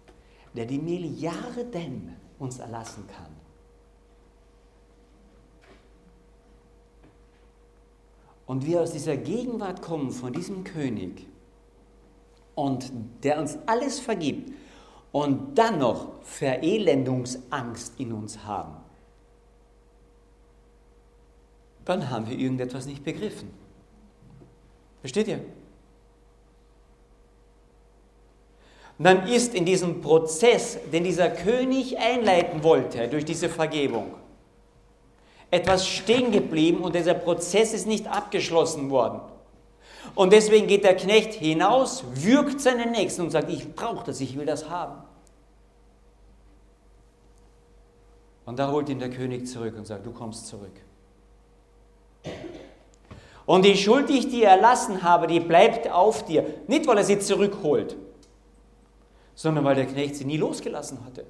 der 0.55 0.67
die 0.67 0.79
Milliarden 0.79 2.17
uns 2.39 2.59
erlassen 2.59 3.07
kann, 3.07 3.43
und 8.47 8.67
wir 8.67 8.83
aus 8.83 8.93
dieser 8.93 9.17
Gegenwart 9.17 9.83
kommen 9.83 10.11
von 10.11 10.33
diesem 10.33 10.63
König 10.63 11.27
und 12.55 12.93
der 13.23 13.41
uns 13.41 13.57
alles 13.67 13.99
vergibt 13.99 14.53
und 15.13 15.57
dann 15.57 15.79
noch 15.79 16.09
Verelendungsangst 16.23 18.01
in 18.01 18.13
uns 18.13 18.45
haben, 18.45 18.77
dann 21.85 22.11
haben 22.11 22.29
wir 22.29 22.39
irgendetwas 22.39 22.87
nicht 22.87 23.05
begriffen. 23.05 23.51
Versteht 25.01 25.29
ihr? 25.29 25.41
Und 28.99 29.05
dann 29.05 29.27
ist 29.27 29.55
in 29.55 29.65
diesem 29.65 30.01
Prozess, 30.01 30.79
den 30.93 31.05
dieser 31.05 31.29
König 31.29 31.99
einleiten 31.99 32.63
wollte, 32.63 33.09
durch 33.09 33.25
diese 33.25 33.49
Vergebung, 33.49 34.15
etwas 35.51 35.87
stehen 35.87 36.31
geblieben 36.31 36.83
und 36.83 36.95
dieser 36.95 37.15
Prozess 37.15 37.75
ist 37.75 37.87
nicht 37.87 38.07
abgeschlossen 38.07 38.91
worden. 38.91 39.21
Und 40.15 40.33
deswegen 40.33 40.67
geht 40.67 40.85
der 40.85 40.97
Knecht 40.97 41.35
hinaus, 41.35 42.05
würgt 42.15 42.61
seinen 42.61 42.91
Nächsten 42.91 43.23
und 43.23 43.31
sagt, 43.31 43.51
ich 43.51 43.75
brauche 43.75 44.05
das, 44.05 44.21
ich 44.21 44.37
will 44.37 44.47
das 44.47 44.69
haben. 44.69 45.03
Und 48.45 48.59
da 48.59 48.71
holt 48.71 48.89
ihn 48.89 48.99
der 48.99 49.11
König 49.11 49.47
zurück 49.47 49.77
und 49.77 49.87
sagt, 49.87 50.05
du 50.05 50.11
kommst 50.11 50.49
zurück. 50.49 50.81
Und 53.47 53.65
die 53.65 53.77
Schuld, 53.77 54.09
die 54.09 54.19
ich 54.19 54.29
dir 54.29 54.49
erlassen 54.49 55.03
habe, 55.03 55.27
die 55.27 55.41
bleibt 55.41 55.91
auf 55.91 56.25
dir. 56.25 56.45
Nicht, 56.67 56.87
weil 56.87 56.99
er 56.99 57.05
sie 57.05 57.19
zurückholt, 57.19 57.97
sondern 59.35 59.65
weil 59.65 59.75
der 59.75 59.87
Knecht 59.87 60.17
sie 60.17 60.25
nie 60.25 60.37
losgelassen 60.37 61.05
hatte. 61.05 61.27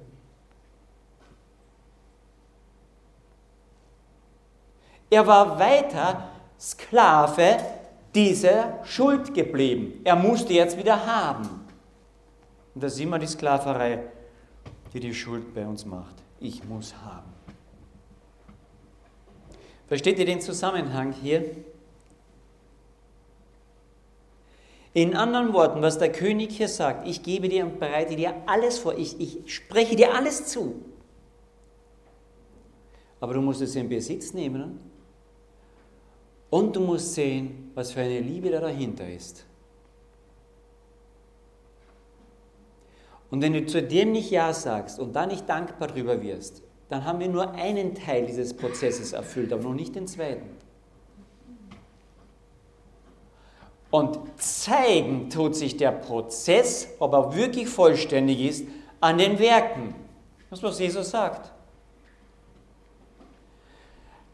Er 5.09 5.27
war 5.27 5.59
weiter 5.59 6.29
Sklave 6.59 7.57
dieser 8.15 8.79
Schuld 8.85 9.33
geblieben. 9.33 10.01
Er 10.03 10.15
musste 10.15 10.53
jetzt 10.53 10.77
wieder 10.77 11.05
haben. 11.05 11.49
Und 12.75 12.83
das 12.83 12.93
ist 12.93 12.99
immer 12.99 13.19
die 13.19 13.27
Sklaverei, 13.27 14.03
die 14.93 14.99
die 14.99 15.13
Schuld 15.13 15.53
bei 15.53 15.65
uns 15.65 15.85
macht. 15.85 16.15
Ich 16.39 16.63
muss 16.63 16.93
haben. 17.03 17.31
Versteht 19.87 20.19
ihr 20.19 20.25
den 20.25 20.41
Zusammenhang 20.41 21.13
hier? 21.13 21.45
In 24.93 25.15
anderen 25.15 25.53
Worten, 25.53 25.81
was 25.81 25.97
der 25.97 26.11
König 26.11 26.51
hier 26.55 26.67
sagt, 26.67 27.07
ich 27.07 27.23
gebe 27.23 27.49
dir 27.49 27.65
und 27.65 27.79
bereite 27.79 28.15
dir 28.15 28.35
alles 28.45 28.77
vor, 28.77 28.95
ich, 28.95 29.19
ich 29.19 29.53
spreche 29.53 29.95
dir 29.95 30.13
alles 30.13 30.45
zu. 30.45 30.83
Aber 33.19 33.33
du 33.33 33.41
musst 33.41 33.61
es 33.61 33.75
in 33.75 33.89
Besitz 33.89 34.33
nehmen 34.33 34.79
und 36.53 36.75
du 36.75 36.81
musst 36.81 37.15
sehen, 37.15 37.71
was 37.73 37.93
für 37.93 38.01
eine 38.01 38.19
Liebe 38.19 38.51
da 38.51 38.59
dahinter 38.59 39.09
ist. 39.09 39.43
Und 43.31 43.41
wenn 43.41 43.53
du 43.53 43.65
zu 43.65 43.81
dem 43.81 44.11
nicht 44.11 44.29
Ja 44.29 44.53
sagst 44.53 44.99
und 44.99 45.15
da 45.15 45.25
nicht 45.25 45.49
dankbar 45.49 45.87
drüber 45.87 46.21
wirst, 46.21 46.61
dann 46.89 47.05
haben 47.05 47.19
wir 47.19 47.27
nur 47.27 47.53
einen 47.53 47.95
Teil 47.95 48.27
dieses 48.27 48.55
Prozesses 48.55 49.13
erfüllt, 49.13 49.51
aber 49.51 49.63
noch 49.63 49.73
nicht 49.73 49.95
den 49.95 50.05
zweiten. 50.05 50.47
Und 53.89 54.19
zeigen 54.39 55.31
tut 55.31 55.55
sich 55.55 55.77
der 55.77 55.91
Prozess, 55.91 56.87
ob 56.99 57.13
er 57.13 57.35
wirklich 57.35 57.67
vollständig 57.67 58.39
ist, 58.41 58.67
an 58.99 59.17
den 59.17 59.39
Werken. 59.39 59.95
Das, 60.51 60.61
was 60.61 60.77
Jesus 60.77 61.09
sagt. 61.09 61.51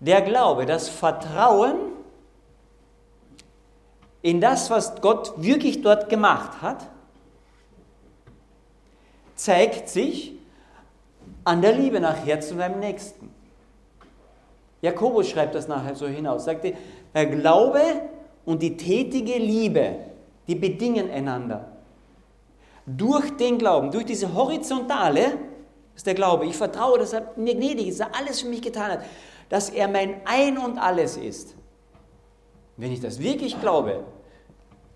Der 0.02 0.22
Glaube, 0.22 0.66
das 0.66 0.90
Vertrauen 0.90 1.89
in 4.22 4.42
das, 4.42 4.70
was 4.70 5.00
Gott 5.02 5.34
wirklich 5.38 5.82
dort 5.82 6.10
gemacht 6.10 6.62
hat, 6.62 6.88
zeigt 9.36 9.88
sich 9.90 10.34
an 11.46 11.62
der 11.62 11.74
Liebe 11.74 12.00
nachher 12.00 12.42
zu 12.42 12.56
deinem 12.56 12.80
Nächsten. 12.80 13.34
Jakobus 14.82 15.30
schreibt 15.30 15.56
das 15.56 15.68
nachher 15.68 15.96
so 15.96 16.08
hinaus, 16.08 16.46
sagte, 16.46 16.74
der 17.14 17.26
Glaube 17.26 17.82
und 18.46 18.62
die 18.62 18.78
tätige 18.78 19.38
Liebe, 19.38 19.96
die 20.48 20.56
bedingen 20.56 21.10
einander. 21.12 21.72
Durch 22.86 23.36
den 23.38 23.58
Glauben, 23.58 23.92
durch 23.92 24.06
diese 24.06 24.34
horizontale, 24.34 25.38
ist 25.96 26.08
der 26.08 26.14
Glaube, 26.14 26.46
ich 26.46 26.56
vertraue, 26.56 26.98
dass 26.98 27.14
er 27.14 27.32
mir 27.36 27.56
gnädig 27.56 27.88
ist, 27.88 28.00
dass 28.00 28.08
er 28.08 28.16
alles 28.16 28.42
für 28.42 28.48
mich 28.48 28.62
getan 28.62 28.92
hat, 28.92 29.00
dass 29.50 29.70
er 29.70 29.88
mein 29.88 30.22
Ein 30.26 30.58
und 30.58 30.78
Alles 30.78 31.18
ist. 31.18 31.56
Wenn 32.80 32.94
ich 32.94 33.02
das 33.02 33.20
wirklich 33.20 33.60
glaube, 33.60 34.06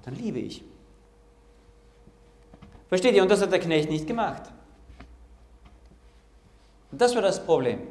dann 0.05 0.15
liebe 0.15 0.39
ich. 0.39 0.63
Versteht 2.87 3.13
ihr? 3.13 3.21
Und 3.21 3.29
das 3.29 3.41
hat 3.41 3.51
der 3.51 3.59
Knecht 3.59 3.89
nicht 3.89 4.07
gemacht. 4.07 4.43
Und 6.91 7.01
das 7.01 7.13
war 7.13 7.21
das 7.21 7.45
Problem. 7.45 7.81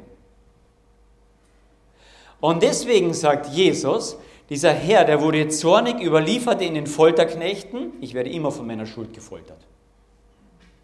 Und 2.41 2.63
deswegen 2.63 3.13
sagt 3.13 3.47
Jesus, 3.47 4.17
dieser 4.49 4.73
Herr, 4.73 5.05
der 5.05 5.21
wurde 5.21 5.47
zornig, 5.49 6.01
überlieferte 6.01 6.63
in 6.63 6.73
den 6.73 6.87
Folterknechten. 6.87 7.93
Ich 8.01 8.15
werde 8.15 8.31
immer 8.31 8.51
von 8.51 8.65
meiner 8.65 8.87
Schuld 8.87 9.13
gefoltert. 9.13 9.59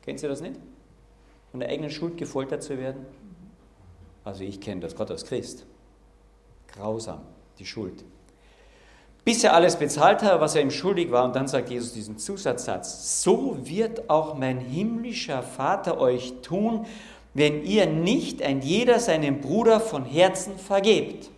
Kennt 0.03 0.21
ihr 0.21 0.29
das 0.29 0.41
nicht? 0.41 0.59
Von 1.49 1.61
der 1.61 1.69
eigenen 1.69 1.89
Schuld 1.89 2.15
gefoltert 2.15 2.61
zu 2.61 2.77
werden? 2.77 3.07
Also 4.23 4.43
ich 4.43 4.61
kenne 4.61 4.81
das, 4.81 4.95
Gott 4.95 5.09
als 5.09 5.25
Christ. 5.25 5.65
Grausam, 6.67 7.21
die 7.57 7.65
Schuld. 7.65 8.03
Bis 9.25 9.43
er 9.43 9.53
alles 9.53 9.75
bezahlt 9.75 10.23
hat, 10.23 10.39
was 10.39 10.55
er 10.55 10.61
ihm 10.61 10.71
schuldig 10.71 11.11
war, 11.11 11.25
und 11.25 11.35
dann 11.35 11.47
sagt 11.47 11.69
Jesus 11.69 11.93
diesen 11.93 12.17
Zusatzsatz, 12.17 13.21
so 13.21 13.57
wird 13.61 14.09
auch 14.09 14.35
mein 14.35 14.59
himmlischer 14.59 15.43
Vater 15.43 15.99
euch 15.99 16.33
tun, 16.41 16.85
wenn 17.33 17.63
ihr 17.63 17.85
nicht 17.85 18.41
ein 18.41 18.61
jeder 18.61 18.99
seinem 18.99 19.41
Bruder 19.41 19.79
von 19.79 20.05
Herzen 20.05 20.57
vergebt. 20.57 21.29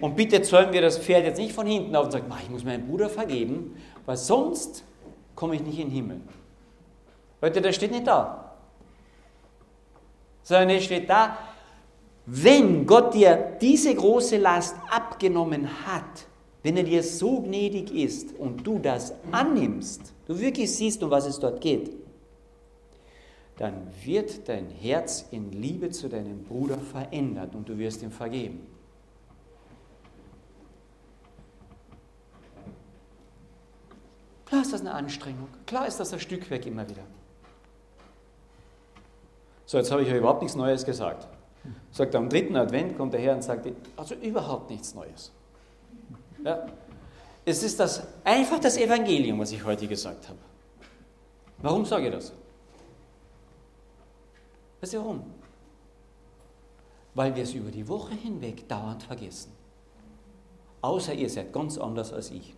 Und 0.00 0.14
bitte 0.14 0.42
zäumen 0.42 0.72
wir 0.72 0.82
das 0.82 0.98
Pferd 0.98 1.24
jetzt 1.24 1.38
nicht 1.38 1.52
von 1.52 1.66
hinten 1.66 1.96
auf 1.96 2.06
und 2.06 2.12
sagen, 2.12 2.32
ich 2.42 2.50
muss 2.50 2.64
meinem 2.64 2.86
Bruder 2.86 3.08
vergeben, 3.08 3.76
weil 4.06 4.16
sonst 4.16 4.84
komme 5.34 5.56
ich 5.56 5.62
nicht 5.62 5.78
in 5.78 5.88
den 5.88 5.94
Himmel. 5.94 6.20
Leute, 7.40 7.60
das 7.60 7.74
steht 7.74 7.90
nicht 7.90 8.06
da. 8.06 8.52
Sondern 10.42 10.70
es 10.70 10.84
steht 10.84 11.08
da, 11.08 11.36
wenn 12.26 12.86
Gott 12.86 13.14
dir 13.14 13.56
diese 13.60 13.94
große 13.94 14.36
Last 14.36 14.76
abgenommen 14.90 15.68
hat, 15.86 16.26
wenn 16.62 16.76
er 16.76 16.84
dir 16.84 17.02
so 17.02 17.40
gnädig 17.42 17.94
ist 17.94 18.36
und 18.38 18.66
du 18.66 18.78
das 18.78 19.12
annimmst, 19.30 20.12
du 20.26 20.38
wirklich 20.38 20.74
siehst, 20.74 21.02
um 21.02 21.10
was 21.10 21.26
es 21.26 21.38
dort 21.38 21.60
geht, 21.60 21.92
dann 23.56 23.88
wird 24.04 24.48
dein 24.48 24.68
Herz 24.68 25.26
in 25.30 25.50
Liebe 25.50 25.90
zu 25.90 26.08
deinem 26.08 26.44
Bruder 26.44 26.78
verändert 26.78 27.54
und 27.54 27.68
du 27.68 27.76
wirst 27.78 28.02
ihm 28.02 28.10
vergeben. 28.10 28.66
Klar 34.46 34.62
ist 34.62 34.72
das 34.72 34.80
eine 34.80 34.94
Anstrengung, 34.94 35.48
klar 35.66 35.86
ist 35.86 36.00
das 36.00 36.12
ein 36.12 36.20
Stück 36.20 36.48
weg 36.50 36.66
immer 36.66 36.88
wieder. 36.88 37.02
So, 39.66 39.76
jetzt 39.76 39.90
habe 39.90 40.02
ich 40.02 40.08
ja 40.08 40.16
überhaupt 40.16 40.40
nichts 40.40 40.56
Neues 40.56 40.86
gesagt. 40.86 41.28
Sagt 41.90 42.14
am 42.14 42.30
dritten 42.30 42.56
Advent 42.56 42.96
kommt 42.96 43.12
der 43.12 43.20
Herr 43.20 43.34
und 43.34 43.42
sagt, 43.42 43.68
also 43.96 44.14
überhaupt 44.14 44.70
nichts 44.70 44.94
Neues. 44.94 45.32
Ja. 46.48 46.66
Es 47.44 47.62
ist 47.62 47.78
das, 47.78 48.06
einfach 48.24 48.58
das 48.58 48.78
Evangelium, 48.78 49.38
was 49.38 49.52
ich 49.52 49.62
heute 49.62 49.86
gesagt 49.86 50.28
habe. 50.28 50.38
Warum 51.58 51.84
sage 51.84 52.06
ich 52.06 52.12
das? 52.12 52.32
Weißt 54.80 54.94
du 54.94 54.98
warum? 54.98 55.24
Weil 57.14 57.34
wir 57.36 57.42
es 57.42 57.52
über 57.52 57.70
die 57.70 57.86
Woche 57.86 58.14
hinweg 58.14 58.66
dauernd 58.66 59.02
vergessen. 59.02 59.52
Außer 60.80 61.12
ihr 61.12 61.28
seid 61.28 61.52
ganz 61.52 61.76
anders 61.76 62.14
als 62.14 62.30
ich. 62.30 62.54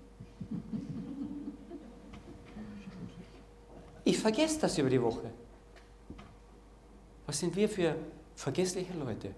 Ich 4.05 4.19
vergesse 4.19 4.61
das 4.61 4.79
über 4.79 4.91
die 4.91 5.03
Woche. 5.03 5.31
Was 7.27 7.41
sind 7.41 7.57
wir 7.57 7.69
für 7.69 7.97
vergessliche 8.37 8.93
Leute? 8.93 9.35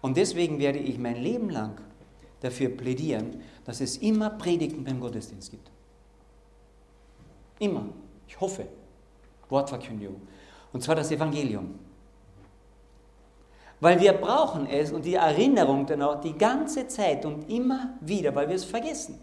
Und 0.00 0.16
deswegen 0.16 0.58
werde 0.58 0.78
ich 0.78 0.98
mein 0.98 1.16
Leben 1.16 1.50
lang 1.50 1.80
dafür 2.40 2.68
plädieren, 2.70 3.42
dass 3.68 3.82
es 3.82 3.98
immer 3.98 4.30
Predigten 4.30 4.82
beim 4.82 4.98
Gottesdienst 4.98 5.50
gibt. 5.50 5.70
Immer. 7.58 7.84
Ich 8.26 8.40
hoffe. 8.40 8.66
Wortverkündigung. 9.50 10.22
Und 10.72 10.82
zwar 10.82 10.94
das 10.94 11.10
Evangelium. 11.10 11.78
Weil 13.80 14.00
wir 14.00 14.14
brauchen 14.14 14.66
es 14.66 14.90
und 14.90 15.04
die 15.04 15.16
Erinnerung 15.16 15.84
dann 15.84 16.00
auch 16.00 16.18
die 16.18 16.32
ganze 16.32 16.88
Zeit 16.88 17.26
und 17.26 17.50
immer 17.50 17.90
wieder, 18.00 18.34
weil 18.34 18.48
wir 18.48 18.56
es 18.56 18.64
vergessen. 18.64 19.20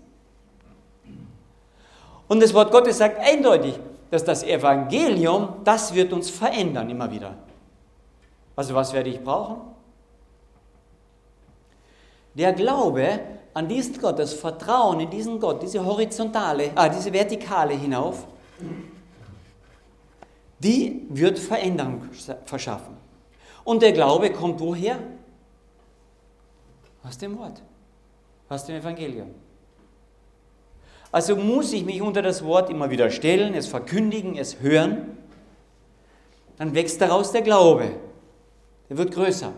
Und 2.28 2.44
das 2.44 2.54
Wort 2.54 2.72
Gottes 2.72 3.00
sagt 3.00 3.18
eindeutig, 3.18 3.80
dass 4.12 4.24
das 4.24 4.44
Evangelium, 4.44 5.56
das 5.64 5.92
wird 5.96 6.14
uns 6.14 6.30
verändern 6.30 6.88
immer 6.92 7.10
wieder. 7.10 7.36
Also 8.56 8.76
was 8.76 8.94
werde 8.94 9.10
ich 9.10 9.24
brauchen? 9.24 9.58
Der 12.36 12.54
Glaube 12.54 13.22
an 13.56 13.70
diesen 13.70 13.98
Gott, 14.00 14.20
das 14.20 14.34
Vertrauen 14.34 15.00
in 15.00 15.10
diesen 15.10 15.40
Gott, 15.40 15.64
diese 15.64 15.84
horizontale, 15.84 16.72
ah, 16.76 16.90
diese 16.90 17.12
vertikale 17.12 17.74
hinauf, 17.74 18.28
die 20.60 21.06
wird 21.10 21.40
Veränderung 21.40 22.04
verschaffen. 22.46 22.98
Und 23.64 23.82
der 23.82 23.94
Glaube 23.94 24.32
kommt 24.32 24.60
woher? 24.60 25.00
Aus 27.02 27.18
dem 27.18 27.38
Wort, 27.38 27.62
aus 28.50 28.66
dem 28.66 28.76
Evangelium. 28.76 29.34
Also 31.12 31.38
muss 31.38 31.72
ich 31.72 31.86
mich 31.86 32.02
unter 32.02 32.22
das 32.22 32.44
Wort 32.44 32.70
immer 32.70 32.90
wieder 32.90 33.10
stellen, 33.10 33.54
es 33.54 33.68
verkündigen, 33.68 34.38
es 34.38 34.60
hören. 34.60 35.18
Dann 36.58 36.76
wächst 36.76 37.00
daraus 37.00 37.32
der 37.32 37.42
Glaube. 37.42 37.92
Der 38.90 38.98
wird 38.98 39.14
größer. 39.14 39.54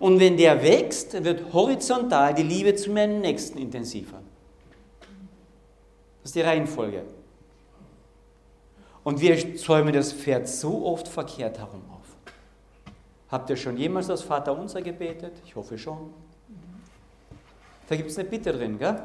Und 0.00 0.20
wenn 0.20 0.36
der 0.36 0.62
wächst, 0.62 1.24
wird 1.24 1.52
horizontal 1.52 2.34
die 2.34 2.42
Liebe 2.42 2.74
zu 2.74 2.90
meinem 2.90 3.20
Nächsten 3.20 3.58
intensiver. 3.58 4.20
Das 6.22 6.30
ist 6.30 6.34
die 6.36 6.40
Reihenfolge. 6.40 7.02
Und 9.02 9.20
wir 9.20 9.56
zäumen 9.56 9.92
das 9.92 10.12
Pferd 10.12 10.48
so 10.48 10.84
oft 10.84 11.08
verkehrt 11.08 11.58
herum 11.58 11.82
auf. 11.90 11.98
Habt 13.30 13.50
ihr 13.50 13.56
schon 13.56 13.76
jemals 13.76 14.06
das 14.06 14.22
Vaterunser 14.22 14.82
gebetet? 14.82 15.32
Ich 15.44 15.56
hoffe 15.56 15.78
schon. 15.78 16.12
Da 17.88 17.96
gibt 17.96 18.10
es 18.10 18.18
eine 18.18 18.28
Bitte 18.28 18.52
drin, 18.52 18.78
gell? 18.78 19.02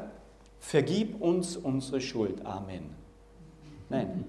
Vergib 0.60 1.20
uns 1.20 1.56
unsere 1.56 2.00
Schuld. 2.00 2.44
Amen. 2.44 2.90
Nein. 3.88 4.24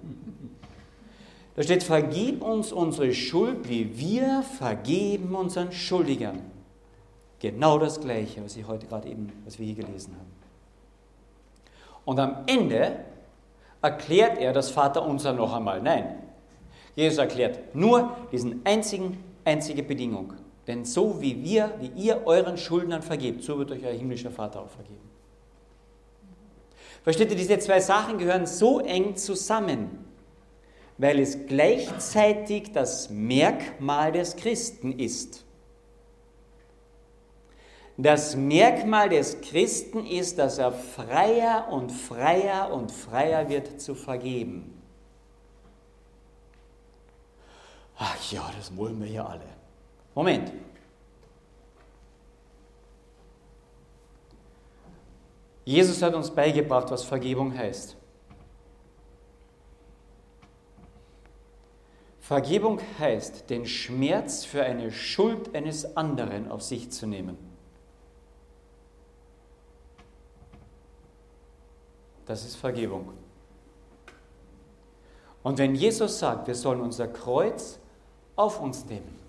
Da 1.56 1.64
steht, 1.64 1.84
vergib 1.84 2.42
uns 2.42 2.74
unsere 2.74 3.14
Schuld, 3.14 3.70
wie 3.70 3.98
wir 3.98 4.44
vergeben 4.44 5.36
unseren 5.36 5.72
Schuldigern. 5.72 6.55
Genau 7.52 7.78
das 7.78 8.00
Gleiche, 8.00 8.44
was 8.44 8.56
ich 8.56 8.68
heute 8.68 8.88
gerade 8.88 9.08
eben, 9.08 9.32
was 9.46 9.60
wir 9.60 9.66
hier 9.66 9.76
gelesen 9.76 10.16
haben. 10.16 10.32
Und 12.06 12.20
am 12.20 12.44
Ende 12.48 13.00
erklärt 13.82 14.40
er 14.40 14.54
das 14.54 14.72
Vaterunser 14.72 15.34
noch 15.34 15.54
einmal. 15.54 15.82
Nein, 15.82 16.16
Jesus 16.96 17.18
erklärt 17.18 17.76
nur 17.76 18.16
diesen 18.32 18.66
einzigen, 18.66 19.24
einzige 19.44 19.84
Bedingung. 19.84 20.34
Denn 20.66 20.86
so 20.86 21.22
wie 21.22 21.44
wir, 21.44 21.74
wie 21.80 21.92
ihr 21.96 22.26
euren 22.26 22.58
Schuldnern 22.58 23.04
vergebt, 23.04 23.44
so 23.44 23.60
wird 23.60 23.72
euch 23.72 23.86
euer 23.86 23.94
himmlischer 23.94 24.32
Vater 24.32 24.62
auch 24.62 24.70
vergeben. 24.70 25.10
Versteht 27.04 27.30
ihr, 27.30 27.38
diese 27.38 27.60
zwei 27.60 27.80
Sachen 27.80 28.18
gehören 28.18 28.48
so 28.48 28.80
eng 28.80 29.16
zusammen 29.16 30.06
weil 30.98 31.20
es 31.20 31.46
gleichzeitig 31.48 32.72
das 32.72 33.10
Merkmal 33.10 34.12
des 34.12 34.36
Christen 34.36 34.94
ist. 34.94 35.45
Das 37.98 38.36
Merkmal 38.36 39.10
des 39.10 39.40
Christen 39.40 40.06
ist, 40.06 40.38
dass 40.38 40.58
er 40.58 40.74
freier 40.74 41.70
und 41.72 41.92
freier 41.92 42.74
und 42.74 42.92
freier 42.92 43.48
wird 43.48 43.80
zu 43.80 43.96
vergeben. 43.96 44.82
Ach 47.98 48.32
ja, 48.32 48.52
das 48.58 48.76
wollen 48.76 49.00
wir 49.02 49.10
ja 49.10 49.26
alle. 49.26 49.48
Moment. 50.14 50.52
Jesus 55.64 56.02
hat 56.02 56.14
uns 56.14 56.30
beigebracht, 56.30 56.92
was 56.92 57.04
Vergebung 57.04 57.58
heißt. 57.58 57.96
Vergebung 62.20 62.82
heißt, 63.00 63.50
den 63.50 63.66
Schmerz 63.66 64.46
für 64.46 64.64
eine 64.64 64.92
Schuld 64.92 65.56
eines 65.56 65.96
anderen 65.96 66.52
auf 66.52 66.62
sich 66.62 66.92
zu 66.92 67.08
nehmen. 67.08 67.38
Das 72.26 72.46
ist 72.46 72.56
Vergebung. 72.56 73.14
Und 75.44 75.58
wenn 75.60 75.76
Jesus 75.76 76.20
sagt, 76.20 76.48
wir 76.48 76.56
sollen 76.56 76.82
unser 76.82 77.08
Kreuz 77.08 77.80
auf 78.36 78.60
uns 78.60 78.86
nehmen, 78.86 79.20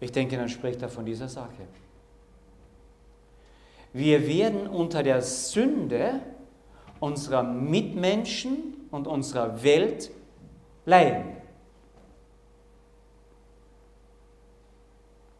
ich 0.00 0.12
denke, 0.12 0.36
dann 0.36 0.48
spricht 0.48 0.82
er 0.82 0.88
von 0.88 1.04
dieser 1.04 1.28
Sache. 1.28 1.66
Wir 3.92 4.26
werden 4.26 4.66
unter 4.66 5.02
der 5.02 5.22
Sünde 5.22 6.20
unserer 7.00 7.42
Mitmenschen 7.42 8.88
und 8.90 9.06
unserer 9.06 9.62
Welt 9.62 10.10
leiden. 10.84 11.36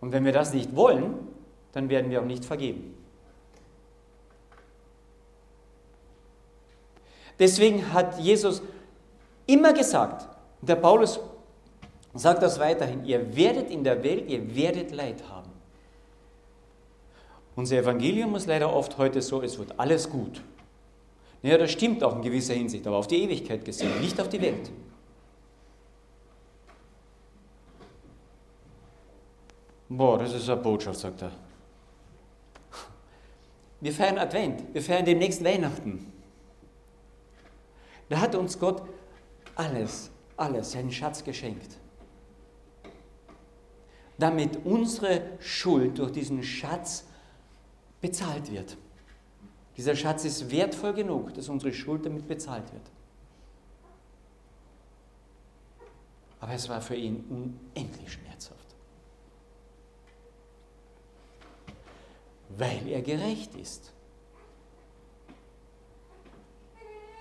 Und 0.01 0.13
wenn 0.13 0.25
wir 0.25 0.33
das 0.33 0.53
nicht 0.53 0.77
wollen, 0.77 1.15
dann 1.73 1.89
werden 1.89 2.11
wir 2.11 2.21
auch 2.21 2.27
nicht 2.27 2.45
vergeben. 2.45 2.96
Deswegen 7.39 7.93
hat 7.93 8.19
Jesus 8.19 8.63
immer 9.47 9.73
gesagt, 9.73 10.29
der 10.63 10.77
Paulus 10.77 11.21
sagt 12.15 12.43
das 12.43 12.59
weiterhin, 12.59 13.05
ihr 13.05 13.37
werdet 13.37 13.71
in 13.71 13.85
der 13.85 14.03
Welt, 14.03 14.29
ihr 14.31 14.55
werdet 14.57 14.91
Leid 14.93 15.23
haben. 15.29 15.51
Unser 17.55 17.79
Evangelium 17.79 18.35
ist 18.35 18.47
leider 18.47 18.73
oft 18.73 18.99
heute 18.99 19.23
so, 19.23 19.43
es 19.43 19.59
wird 19.59 19.79
alles 19.79 20.09
gut. 20.11 20.43
Ja, 21.43 21.57
das 21.59 21.71
stimmt 21.71 22.03
auch 22.03 22.17
in 22.17 22.23
gewisser 22.23 22.55
Hinsicht, 22.55 22.87
aber 22.87 22.97
auf 22.97 23.07
die 23.07 23.23
Ewigkeit 23.23 23.65
gesehen, 23.65 24.01
nicht 24.01 24.21
auf 24.21 24.29
die 24.29 24.41
Welt. 24.41 24.71
Boah, 29.89 30.19
das 30.19 30.35
ist 30.35 30.49
eine 30.49 30.61
Botschaft, 30.61 30.99
sagt 30.99 31.23
er. 31.23 31.31
Wir 33.81 33.93
feiern 33.93 34.19
Advent, 34.19 34.63
wir 34.73 34.83
feiern 34.83 35.05
demnächst 35.05 35.45
Weihnachten. 35.45 36.13
Da 38.09 38.21
hat 38.21 38.35
uns 38.35 38.59
Gott 38.59 38.83
alles, 39.55 40.11
alles, 40.37 40.73
seinen 40.73 40.93
Schatz 40.93 41.25
geschenkt. 41.25 41.79
Damit 44.19 44.65
unsere 44.65 45.23
Schuld 45.41 45.99
durch 45.99 46.13
diesen 46.13 46.43
Schatz 46.43 47.05
bezahlt 48.01 48.51
wird. 48.51 48.77
Dieser 49.77 49.95
Schatz 49.95 50.25
ist 50.25 50.51
wertvoll 50.51 50.95
genug, 50.95 51.35
dass 51.35 51.49
unsere 51.49 51.73
Schuld 51.73 52.07
damit 52.07 52.27
bezahlt 52.27 52.73
wird. 52.73 52.91
Aber 56.41 56.53
es 56.53 56.69
war 56.69 56.81
für 56.81 56.95
ihn 56.95 57.25
unendlich 57.29 58.13
schmerzhaft. 58.13 58.61
Weil 62.57 62.87
er 62.89 63.03
gerecht 63.03 63.55
ist. 63.57 63.93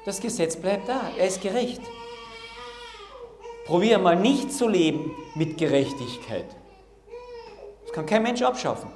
Das 0.06 0.22
Gesetz 0.22 0.56
bleibt 0.56 0.88
da, 0.88 1.10
er 1.18 1.28
ist 1.28 1.42
gerecht. 1.42 1.82
Probier 3.66 3.98
mal 3.98 4.16
nicht 4.16 4.54
zu 4.54 4.68
leben 4.68 5.12
mit 5.34 5.58
Gerechtigkeit. 5.58 6.46
Das 7.84 7.92
kann 7.92 8.06
kein 8.06 8.22
Mensch 8.22 8.44
abschaffen. 8.44 8.92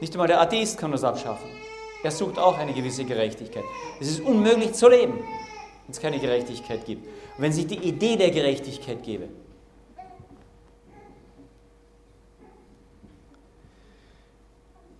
Nicht 0.00 0.12
einmal 0.12 0.28
der 0.28 0.42
Atheist 0.42 0.76
kann 0.76 0.92
das 0.92 1.02
abschaffen. 1.02 1.48
Er 2.02 2.10
sucht 2.10 2.38
auch 2.38 2.58
eine 2.58 2.74
gewisse 2.74 3.06
Gerechtigkeit. 3.06 3.64
Es 3.98 4.08
ist 4.08 4.20
unmöglich 4.20 4.74
zu 4.74 4.90
leben, 4.90 5.14
wenn 5.14 5.90
es 5.90 5.98
keine 5.98 6.20
Gerechtigkeit 6.20 6.84
gibt. 6.84 7.06
Und 7.06 7.42
wenn 7.42 7.52
sich 7.52 7.66
die 7.66 7.78
Idee 7.78 8.16
der 8.16 8.30
Gerechtigkeit 8.30 9.02
gäbe. 9.02 9.30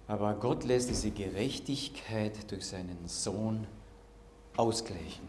Aber 0.09 0.35
Gott 0.35 0.64
lässt 0.64 0.88
diese 0.88 1.11
Gerechtigkeit 1.11 2.50
durch 2.50 2.64
seinen 2.64 3.07
Sohn 3.07 3.66
ausgleichen. 4.57 5.29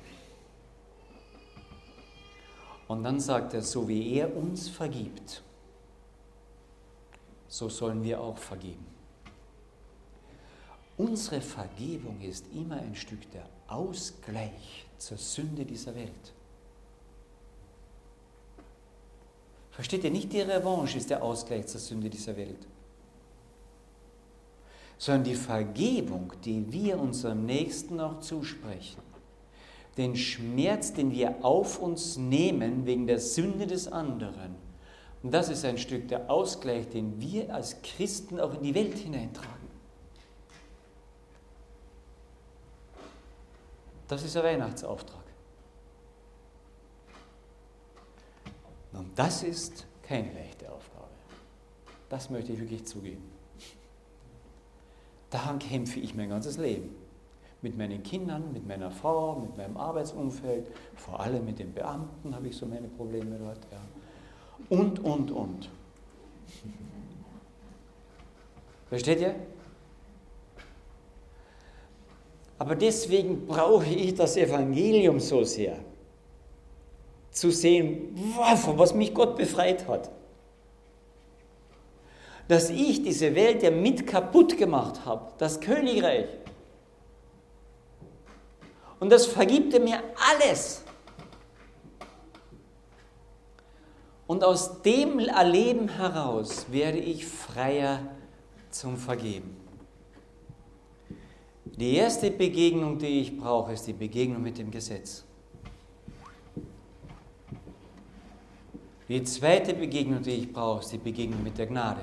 Und 2.88 3.04
dann 3.04 3.20
sagt 3.20 3.54
er, 3.54 3.62
so 3.62 3.88
wie 3.88 4.14
er 4.14 4.36
uns 4.36 4.70
vergibt, 4.70 5.44
so 7.48 7.70
sollen 7.70 8.04
wir 8.04 8.22
auch 8.22 8.38
vergeben. 8.38 8.86
Unsere 10.98 11.42
Vergebung 11.42 12.20
ist 12.22 12.46
immer 12.54 12.78
ein 12.78 12.96
Stück 12.96 13.30
der 13.32 13.48
Ausgleich 13.68 14.86
zur 14.98 15.18
Sünde 15.18 15.64
dieser 15.64 15.94
Welt. 15.96 16.34
Versteht 19.72 20.04
ihr, 20.04 20.10
nicht 20.10 20.34
die 20.34 20.42
Revanche 20.42 20.98
ist 20.98 21.12
der 21.12 21.22
Ausgleich 21.22 21.68
zur 21.68 21.80
Sünde 21.80 22.10
dieser 22.10 22.36
Welt, 22.36 22.66
sondern 24.98 25.26
die 25.26 25.36
Vergebung, 25.36 26.34
die 26.44 26.72
wir 26.72 27.00
unserem 27.00 27.46
Nächsten 27.46 28.00
auch 28.00 28.20
zusprechen, 28.20 29.02
den 29.98 30.16
Schmerz, 30.16 30.94
den 30.94 31.12
wir 31.12 31.44
auf 31.44 31.80
uns 31.80 32.18
nehmen 32.18 32.86
wegen 32.86 33.08
der 33.08 33.20
Sünde 33.20 33.66
des 33.66 33.92
anderen. 33.92 34.56
Und 35.24 35.34
das 35.34 35.50
ist 35.50 35.66
ein 35.66 35.78
Stück 35.78 36.08
der 36.08 36.30
Ausgleich, 36.30 36.88
den 36.90 37.20
wir 37.20 37.54
als 37.54 37.82
Christen 37.82 38.40
auch 38.40 38.54
in 38.54 38.64
die 38.64 38.76
Welt 38.76 38.98
hineintragen. 38.98 39.68
Das 44.08 44.24
ist 44.24 44.36
der 44.36 44.44
Weihnachtsauftrag. 44.44 45.24
Und 48.94 49.18
das 49.18 49.44
ist 49.44 49.86
keine 50.04 50.32
leichte 50.34 50.72
Aufgabe. 50.72 51.08
Das 52.10 52.30
möchte 52.30 52.54
ich 52.54 52.60
wirklich 52.60 52.86
zugeben. 52.86 53.30
Daran 55.30 55.60
kämpfe 55.60 56.00
ich 56.00 56.16
mein 56.16 56.30
ganzes 56.30 56.58
Leben 56.58 56.96
mit 57.62 57.78
meinen 57.78 58.04
Kindern, 58.04 58.54
mit 58.54 58.68
meiner 58.68 58.92
Frau, 58.92 59.36
mit 59.36 59.58
meinem 59.58 59.78
Arbeitsumfeld, 59.78 60.68
vor 60.96 61.20
allem 61.20 61.46
mit 61.46 61.60
den 61.60 61.74
Beamten 61.74 62.36
habe 62.36 62.48
ich 62.48 62.56
so 62.56 62.66
meine 62.66 62.88
Probleme 62.88 63.38
dort. 63.38 63.60
Ja. 63.72 63.80
Und, 64.70 65.00
und, 65.04 65.32
und. 65.32 65.70
Versteht 68.90 69.22
ihr? 69.22 69.36
Aber 72.60 72.76
deswegen 72.76 73.46
brauche 73.46 73.86
ich 73.86 74.16
das 74.16 74.38
Evangelium 74.38 75.20
so 75.20 75.44
sehr. 75.44 75.78
Zu 77.32 77.52
sehen, 77.52 78.18
von 78.56 78.80
was 78.80 78.96
mich 78.96 79.14
Gott 79.14 79.36
befreit 79.36 79.88
hat. 79.88 80.10
Dass 82.48 82.70
ich 82.70 83.04
diese 83.04 83.36
Welt 83.36 83.62
ja 83.62 83.70
mit 83.70 84.08
kaputt 84.08 84.58
gemacht 84.58 85.06
habe, 85.06 85.34
das 85.38 85.60
Königreich. 85.60 86.26
Und 89.00 89.12
das 89.12 89.26
vergibt 89.26 89.74
er 89.74 89.80
mir 89.80 90.02
alles. 90.32 90.84
Und 94.26 94.44
aus 94.44 94.82
dem 94.82 95.20
Erleben 95.20 95.88
heraus 95.88 96.66
werde 96.70 96.98
ich 96.98 97.26
freier 97.26 98.02
zum 98.72 98.98
Vergeben. 98.98 99.56
Die 101.64 101.96
erste 101.96 102.32
Begegnung, 102.32 102.98
die 102.98 103.22
ich 103.22 103.38
brauche, 103.38 103.74
ist 103.74 103.86
die 103.88 103.94
Begegnung 103.94 104.42
mit 104.42 104.58
dem 104.58 104.72
Gesetz. 104.72 105.24
Die 109.08 109.24
zweite 109.24 109.74
Begegnung, 109.74 110.22
die 110.22 110.32
ich 110.32 110.52
brauche, 110.52 110.82
ist 110.82 110.92
die 110.92 110.98
Begegnung 110.98 111.42
mit 111.42 111.58
der 111.58 111.68
Gnade. 111.68 112.02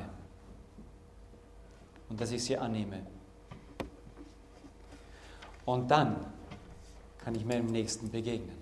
Und 2.08 2.18
dass 2.20 2.30
ich 2.30 2.42
sie 2.42 2.56
annehme. 2.56 3.04
Und 5.66 5.90
dann 5.90 6.33
kann 7.24 7.34
ich 7.34 7.44
meinem 7.44 7.66
Nächsten 7.66 8.10
begegnen. 8.10 8.56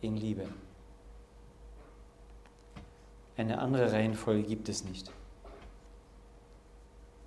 In 0.00 0.16
Liebe. 0.16 0.48
Eine 3.36 3.58
andere 3.58 3.92
Reihenfolge 3.92 4.42
gibt 4.42 4.68
es 4.68 4.84
nicht. 4.84 5.10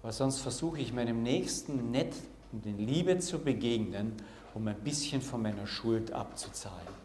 Weil 0.01 0.11
sonst 0.11 0.39
versuche 0.39 0.79
ich 0.79 0.91
meinem 0.91 1.23
Nächsten 1.23 1.91
nett 1.91 2.13
und 2.51 2.65
in 2.65 2.77
Liebe 2.77 3.17
zu 3.19 3.39
begegnen, 3.39 4.17
um 4.53 4.67
ein 4.67 4.79
bisschen 4.81 5.21
von 5.21 5.41
meiner 5.41 5.65
Schuld 5.65 6.11
abzuzahlen. 6.11 7.03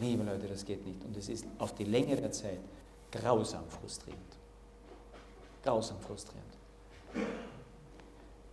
Liebe 0.00 0.24
Leute, 0.24 0.48
das 0.48 0.64
geht 0.64 0.84
nicht. 0.84 1.04
Und 1.04 1.16
es 1.16 1.28
ist 1.28 1.46
auf 1.58 1.74
die 1.74 1.84
Länge 1.84 2.16
der 2.16 2.32
Zeit 2.32 2.58
grausam 3.12 3.64
frustrierend. 3.70 4.20
Grausam 5.62 6.00
frustrierend. 6.00 6.44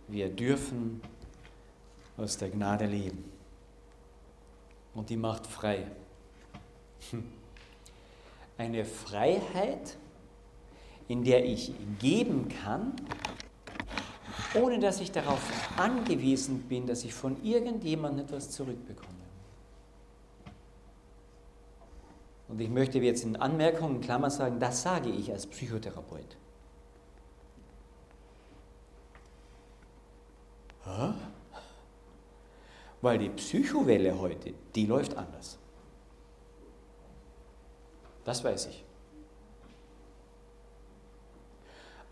Wir 0.06 0.28
dürfen 0.28 1.00
aus 2.16 2.36
der 2.36 2.50
Gnade 2.50 2.86
leben. 2.86 3.24
Und 4.94 5.10
die 5.10 5.16
macht 5.16 5.46
frei. 5.46 5.86
Eine 8.58 8.84
Freiheit, 8.84 9.96
in 11.08 11.24
der 11.24 11.44
ich 11.44 11.72
geben 11.98 12.48
kann, 12.48 12.92
ohne 14.54 14.78
dass 14.78 15.00
ich 15.00 15.10
darauf 15.10 15.40
angewiesen 15.76 16.62
bin, 16.62 16.86
dass 16.86 17.04
ich 17.04 17.12
von 17.12 17.42
irgendjemandem 17.42 18.26
etwas 18.26 18.50
zurückbekomme. 18.50 19.14
Und 22.48 22.60
ich 22.60 22.70
möchte 22.70 22.98
jetzt 22.98 23.24
in 23.24 23.36
Anmerkungen 23.36 24.00
in 24.00 24.30
sagen, 24.30 24.60
das 24.60 24.82
sage 24.82 25.10
ich 25.10 25.32
als 25.32 25.46
Psychotherapeut. 25.46 26.36
Hä? 30.84 31.12
Weil 33.04 33.18
die 33.18 33.28
Psychowelle 33.28 34.18
heute, 34.18 34.54
die 34.74 34.86
läuft 34.86 35.14
anders. 35.18 35.58
Das 38.24 38.42
weiß 38.42 38.68
ich. 38.68 38.82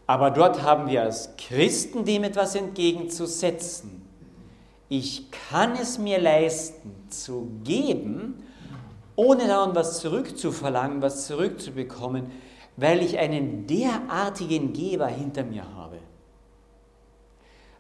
Aber 0.07 0.31
dort 0.31 0.61
haben 0.61 0.91
wir 0.91 1.01
als 1.01 1.31
Christen 1.39 2.05
dem 2.05 2.25
etwas 2.25 2.55
entgegenzusetzen. 2.57 4.07
Ich 4.91 5.31
kann 5.31 5.77
es 5.77 5.97
mir 5.97 6.21
leisten, 6.21 7.07
zu 7.09 7.49
geben, 7.65 8.47
ohne 9.17 9.47
daran 9.47 9.75
was 9.75 9.99
zurückzuverlangen, 10.01 11.01
was 11.01 11.27
zurückzubekommen, 11.27 12.31
weil 12.77 13.01
ich 13.01 13.19
einen 13.19 13.67
derartigen 13.67 14.75
Geber 14.75 15.07
hinter 15.07 15.45
mir 15.45 15.75
habe. 15.75 16.01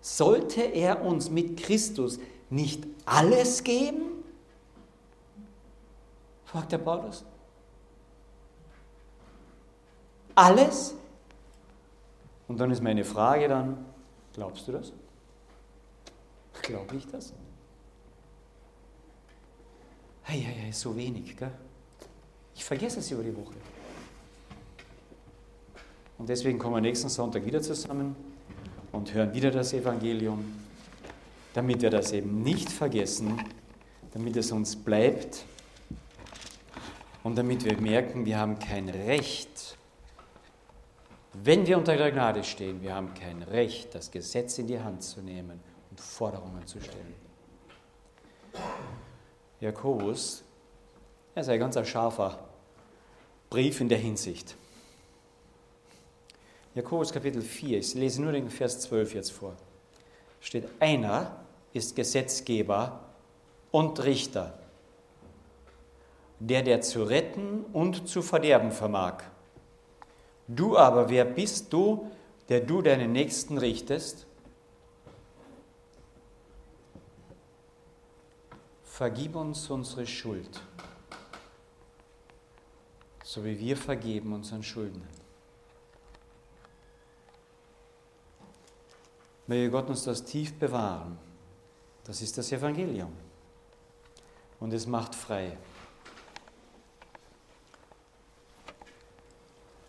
Sollte 0.00 0.62
er 0.62 1.04
uns 1.04 1.28
mit 1.28 1.58
Christus 1.58 2.18
nicht 2.52 2.86
alles 3.06 3.64
geben? 3.64 4.10
fragt 6.44 6.70
der 6.70 6.78
Paulus. 6.78 7.24
Alles? 10.34 10.94
Und 12.48 12.60
dann 12.60 12.70
ist 12.70 12.82
meine 12.82 13.04
Frage 13.04 13.48
dann, 13.48 13.82
glaubst 14.34 14.68
du 14.68 14.72
das? 14.72 14.92
Glaube 16.60 16.96
ich 16.96 17.06
das? 17.06 17.32
Hey, 20.24 20.40
hey, 20.40 20.54
hey, 20.54 20.72
so 20.72 20.94
wenig, 20.94 21.34
gell? 21.36 21.50
Ich 22.54 22.64
vergesse 22.64 23.00
es 23.00 23.10
über 23.10 23.22
die 23.22 23.34
Woche. 23.34 23.54
Und 26.18 26.28
deswegen 26.28 26.58
kommen 26.58 26.74
wir 26.74 26.80
nächsten 26.82 27.08
Sonntag 27.08 27.46
wieder 27.46 27.62
zusammen 27.62 28.14
und 28.92 29.14
hören 29.14 29.32
wieder 29.32 29.50
das 29.50 29.72
Evangelium 29.72 30.61
damit 31.54 31.82
wir 31.82 31.90
das 31.90 32.12
eben 32.12 32.42
nicht 32.42 32.70
vergessen, 32.70 33.42
damit 34.12 34.36
es 34.36 34.52
uns 34.52 34.76
bleibt 34.76 35.44
und 37.22 37.36
damit 37.36 37.64
wir 37.64 37.78
merken, 37.80 38.24
wir 38.24 38.38
haben 38.38 38.58
kein 38.58 38.88
Recht, 38.88 39.76
Wenn 41.34 41.66
wir 41.66 41.78
unter 41.78 41.96
der 41.96 42.12
Gnade 42.12 42.44
stehen, 42.44 42.82
wir 42.82 42.94
haben 42.94 43.14
kein 43.14 43.42
Recht, 43.42 43.94
das 43.94 44.10
Gesetz 44.10 44.58
in 44.58 44.66
die 44.66 44.78
Hand 44.78 45.02
zu 45.02 45.20
nehmen 45.22 45.60
und 45.90 46.00
Forderungen 46.00 46.66
zu 46.66 46.78
stellen. 46.78 47.14
Jakobus, 49.60 50.44
er 51.34 51.42
ist 51.42 51.48
ein 51.48 51.58
ganz 51.58 51.88
scharfer 51.88 52.38
Brief 53.48 53.80
in 53.80 53.88
der 53.88 53.98
Hinsicht. 53.98 54.56
Jakobus 56.74 57.12
Kapitel 57.12 57.40
4, 57.40 57.78
ich 57.78 57.94
lese 57.94 58.20
nur 58.20 58.32
den 58.32 58.50
Vers 58.50 58.80
12 58.80 59.14
jetzt 59.14 59.32
vor. 59.32 59.56
Steht, 60.40 60.68
einer 60.80 61.41
ist 61.72 61.96
Gesetzgeber 61.96 63.00
und 63.70 64.02
Richter, 64.04 64.58
der, 66.38 66.62
der 66.62 66.80
zu 66.80 67.04
retten 67.04 67.64
und 67.72 68.08
zu 68.08 68.22
verderben 68.22 68.72
vermag. 68.72 69.22
Du 70.48 70.76
aber, 70.76 71.08
wer 71.08 71.24
bist 71.24 71.72
du, 71.72 72.10
der 72.48 72.60
du 72.60 72.82
deinen 72.82 73.12
Nächsten 73.12 73.58
richtest? 73.58 74.26
Vergib 78.82 79.36
uns 79.36 79.70
unsere 79.70 80.06
Schuld, 80.06 80.60
so 83.24 83.44
wie 83.44 83.58
wir 83.58 83.76
vergeben 83.76 84.34
unseren 84.34 84.62
Schuldnern. 84.62 85.08
Möge 89.46 89.70
Gott 89.70 89.88
uns 89.88 90.04
das 90.04 90.24
tief 90.24 90.58
bewahren. 90.58 91.18
Das 92.12 92.20
ist 92.20 92.36
das 92.36 92.52
Evangelium. 92.52 93.10
Und 94.60 94.74
es 94.74 94.86
macht 94.86 95.14
frei. 95.14 95.56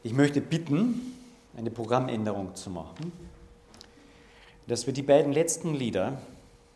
Ich 0.04 0.14
möchte 0.14 0.40
bitten, 0.40 1.18
eine 1.58 1.70
Programmänderung 1.70 2.56
zu 2.56 2.70
machen, 2.70 3.12
dass 4.68 4.86
wir 4.86 4.94
die 4.94 5.02
beiden 5.02 5.34
letzten 5.34 5.74
Lieder 5.74 6.18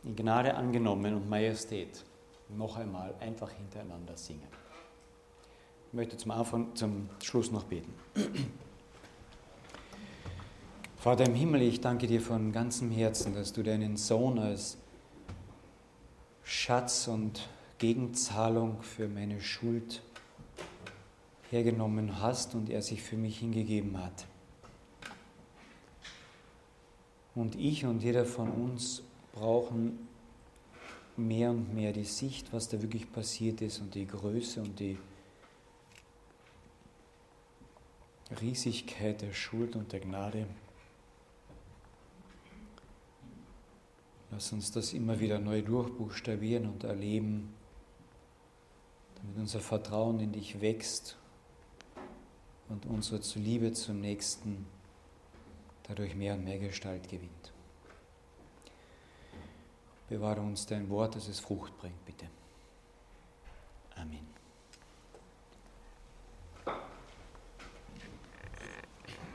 in 0.03 0.17
Gnade 0.17 0.53
angenommen 0.53 1.13
und 1.13 1.29
Majestät 1.29 2.03
noch 2.49 2.75
einmal 2.75 3.13
einfach 3.21 3.51
hintereinander 3.51 4.17
singen. 4.17 4.49
Ich 5.87 5.93
möchte 5.93 6.17
zum 6.17 6.31
Anfang, 6.31 6.75
zum 6.75 7.09
Schluss 7.23 7.53
noch 7.53 7.63
beten. 7.63 7.93
Vater 10.97 11.25
im 11.25 11.35
Himmel, 11.35 11.61
ich 11.61 11.79
danke 11.79 12.05
dir 12.05 12.19
von 12.19 12.51
ganzem 12.51 12.91
Herzen, 12.91 13.33
dass 13.33 13.53
du 13.53 13.63
deinen 13.63 13.95
Sohn 13.95 14.39
als 14.39 14.77
Schatz 16.49 17.09
und 17.09 17.49
Gegenzahlung 17.77 18.81
für 18.81 19.09
meine 19.09 19.41
Schuld 19.41 20.01
hergenommen 21.51 22.21
hast 22.21 22.55
und 22.55 22.69
er 22.69 22.81
sich 22.81 23.03
für 23.03 23.17
mich 23.17 23.39
hingegeben 23.39 24.01
hat. 24.01 24.25
Und 27.35 27.55
ich 27.55 27.85
und 27.85 28.01
jeder 28.01 28.23
von 28.23 28.49
uns 28.49 29.03
brauchen 29.33 30.07
mehr 31.17 31.49
und 31.49 31.75
mehr 31.75 31.91
die 31.91 32.05
Sicht, 32.05 32.53
was 32.53 32.69
da 32.69 32.81
wirklich 32.81 33.11
passiert 33.11 33.59
ist 33.59 33.81
und 33.81 33.93
die 33.93 34.07
Größe 34.07 34.61
und 34.61 34.79
die 34.79 34.97
Riesigkeit 38.39 39.21
der 39.21 39.33
Schuld 39.33 39.75
und 39.75 39.91
der 39.91 39.99
Gnade. 39.99 40.47
Lass 44.31 44.51
uns 44.51 44.71
das 44.71 44.93
immer 44.93 45.19
wieder 45.19 45.39
neu 45.39 45.61
durchbuchstabieren 45.61 46.67
und 46.67 46.83
erleben, 46.83 47.53
damit 49.15 49.37
unser 49.37 49.61
Vertrauen 49.61 50.19
in 50.19 50.31
dich 50.31 50.61
wächst 50.61 51.17
und 52.69 52.85
unsere 52.85 53.21
Liebe 53.39 53.71
zum 53.71 54.01
Nächsten 54.01 54.65
dadurch 55.83 56.15
mehr 56.15 56.33
und 56.35 56.43
mehr 56.43 56.59
Gestalt 56.59 57.07
gewinnt. 57.07 57.53
Bewahre 60.09 60.41
uns 60.41 60.65
dein 60.65 60.89
Wort, 60.89 61.15
dass 61.15 61.27
es 61.27 61.39
Frucht 61.39 61.77
bringt, 61.77 62.05
bitte. 62.05 62.27
Amen. 63.95 64.36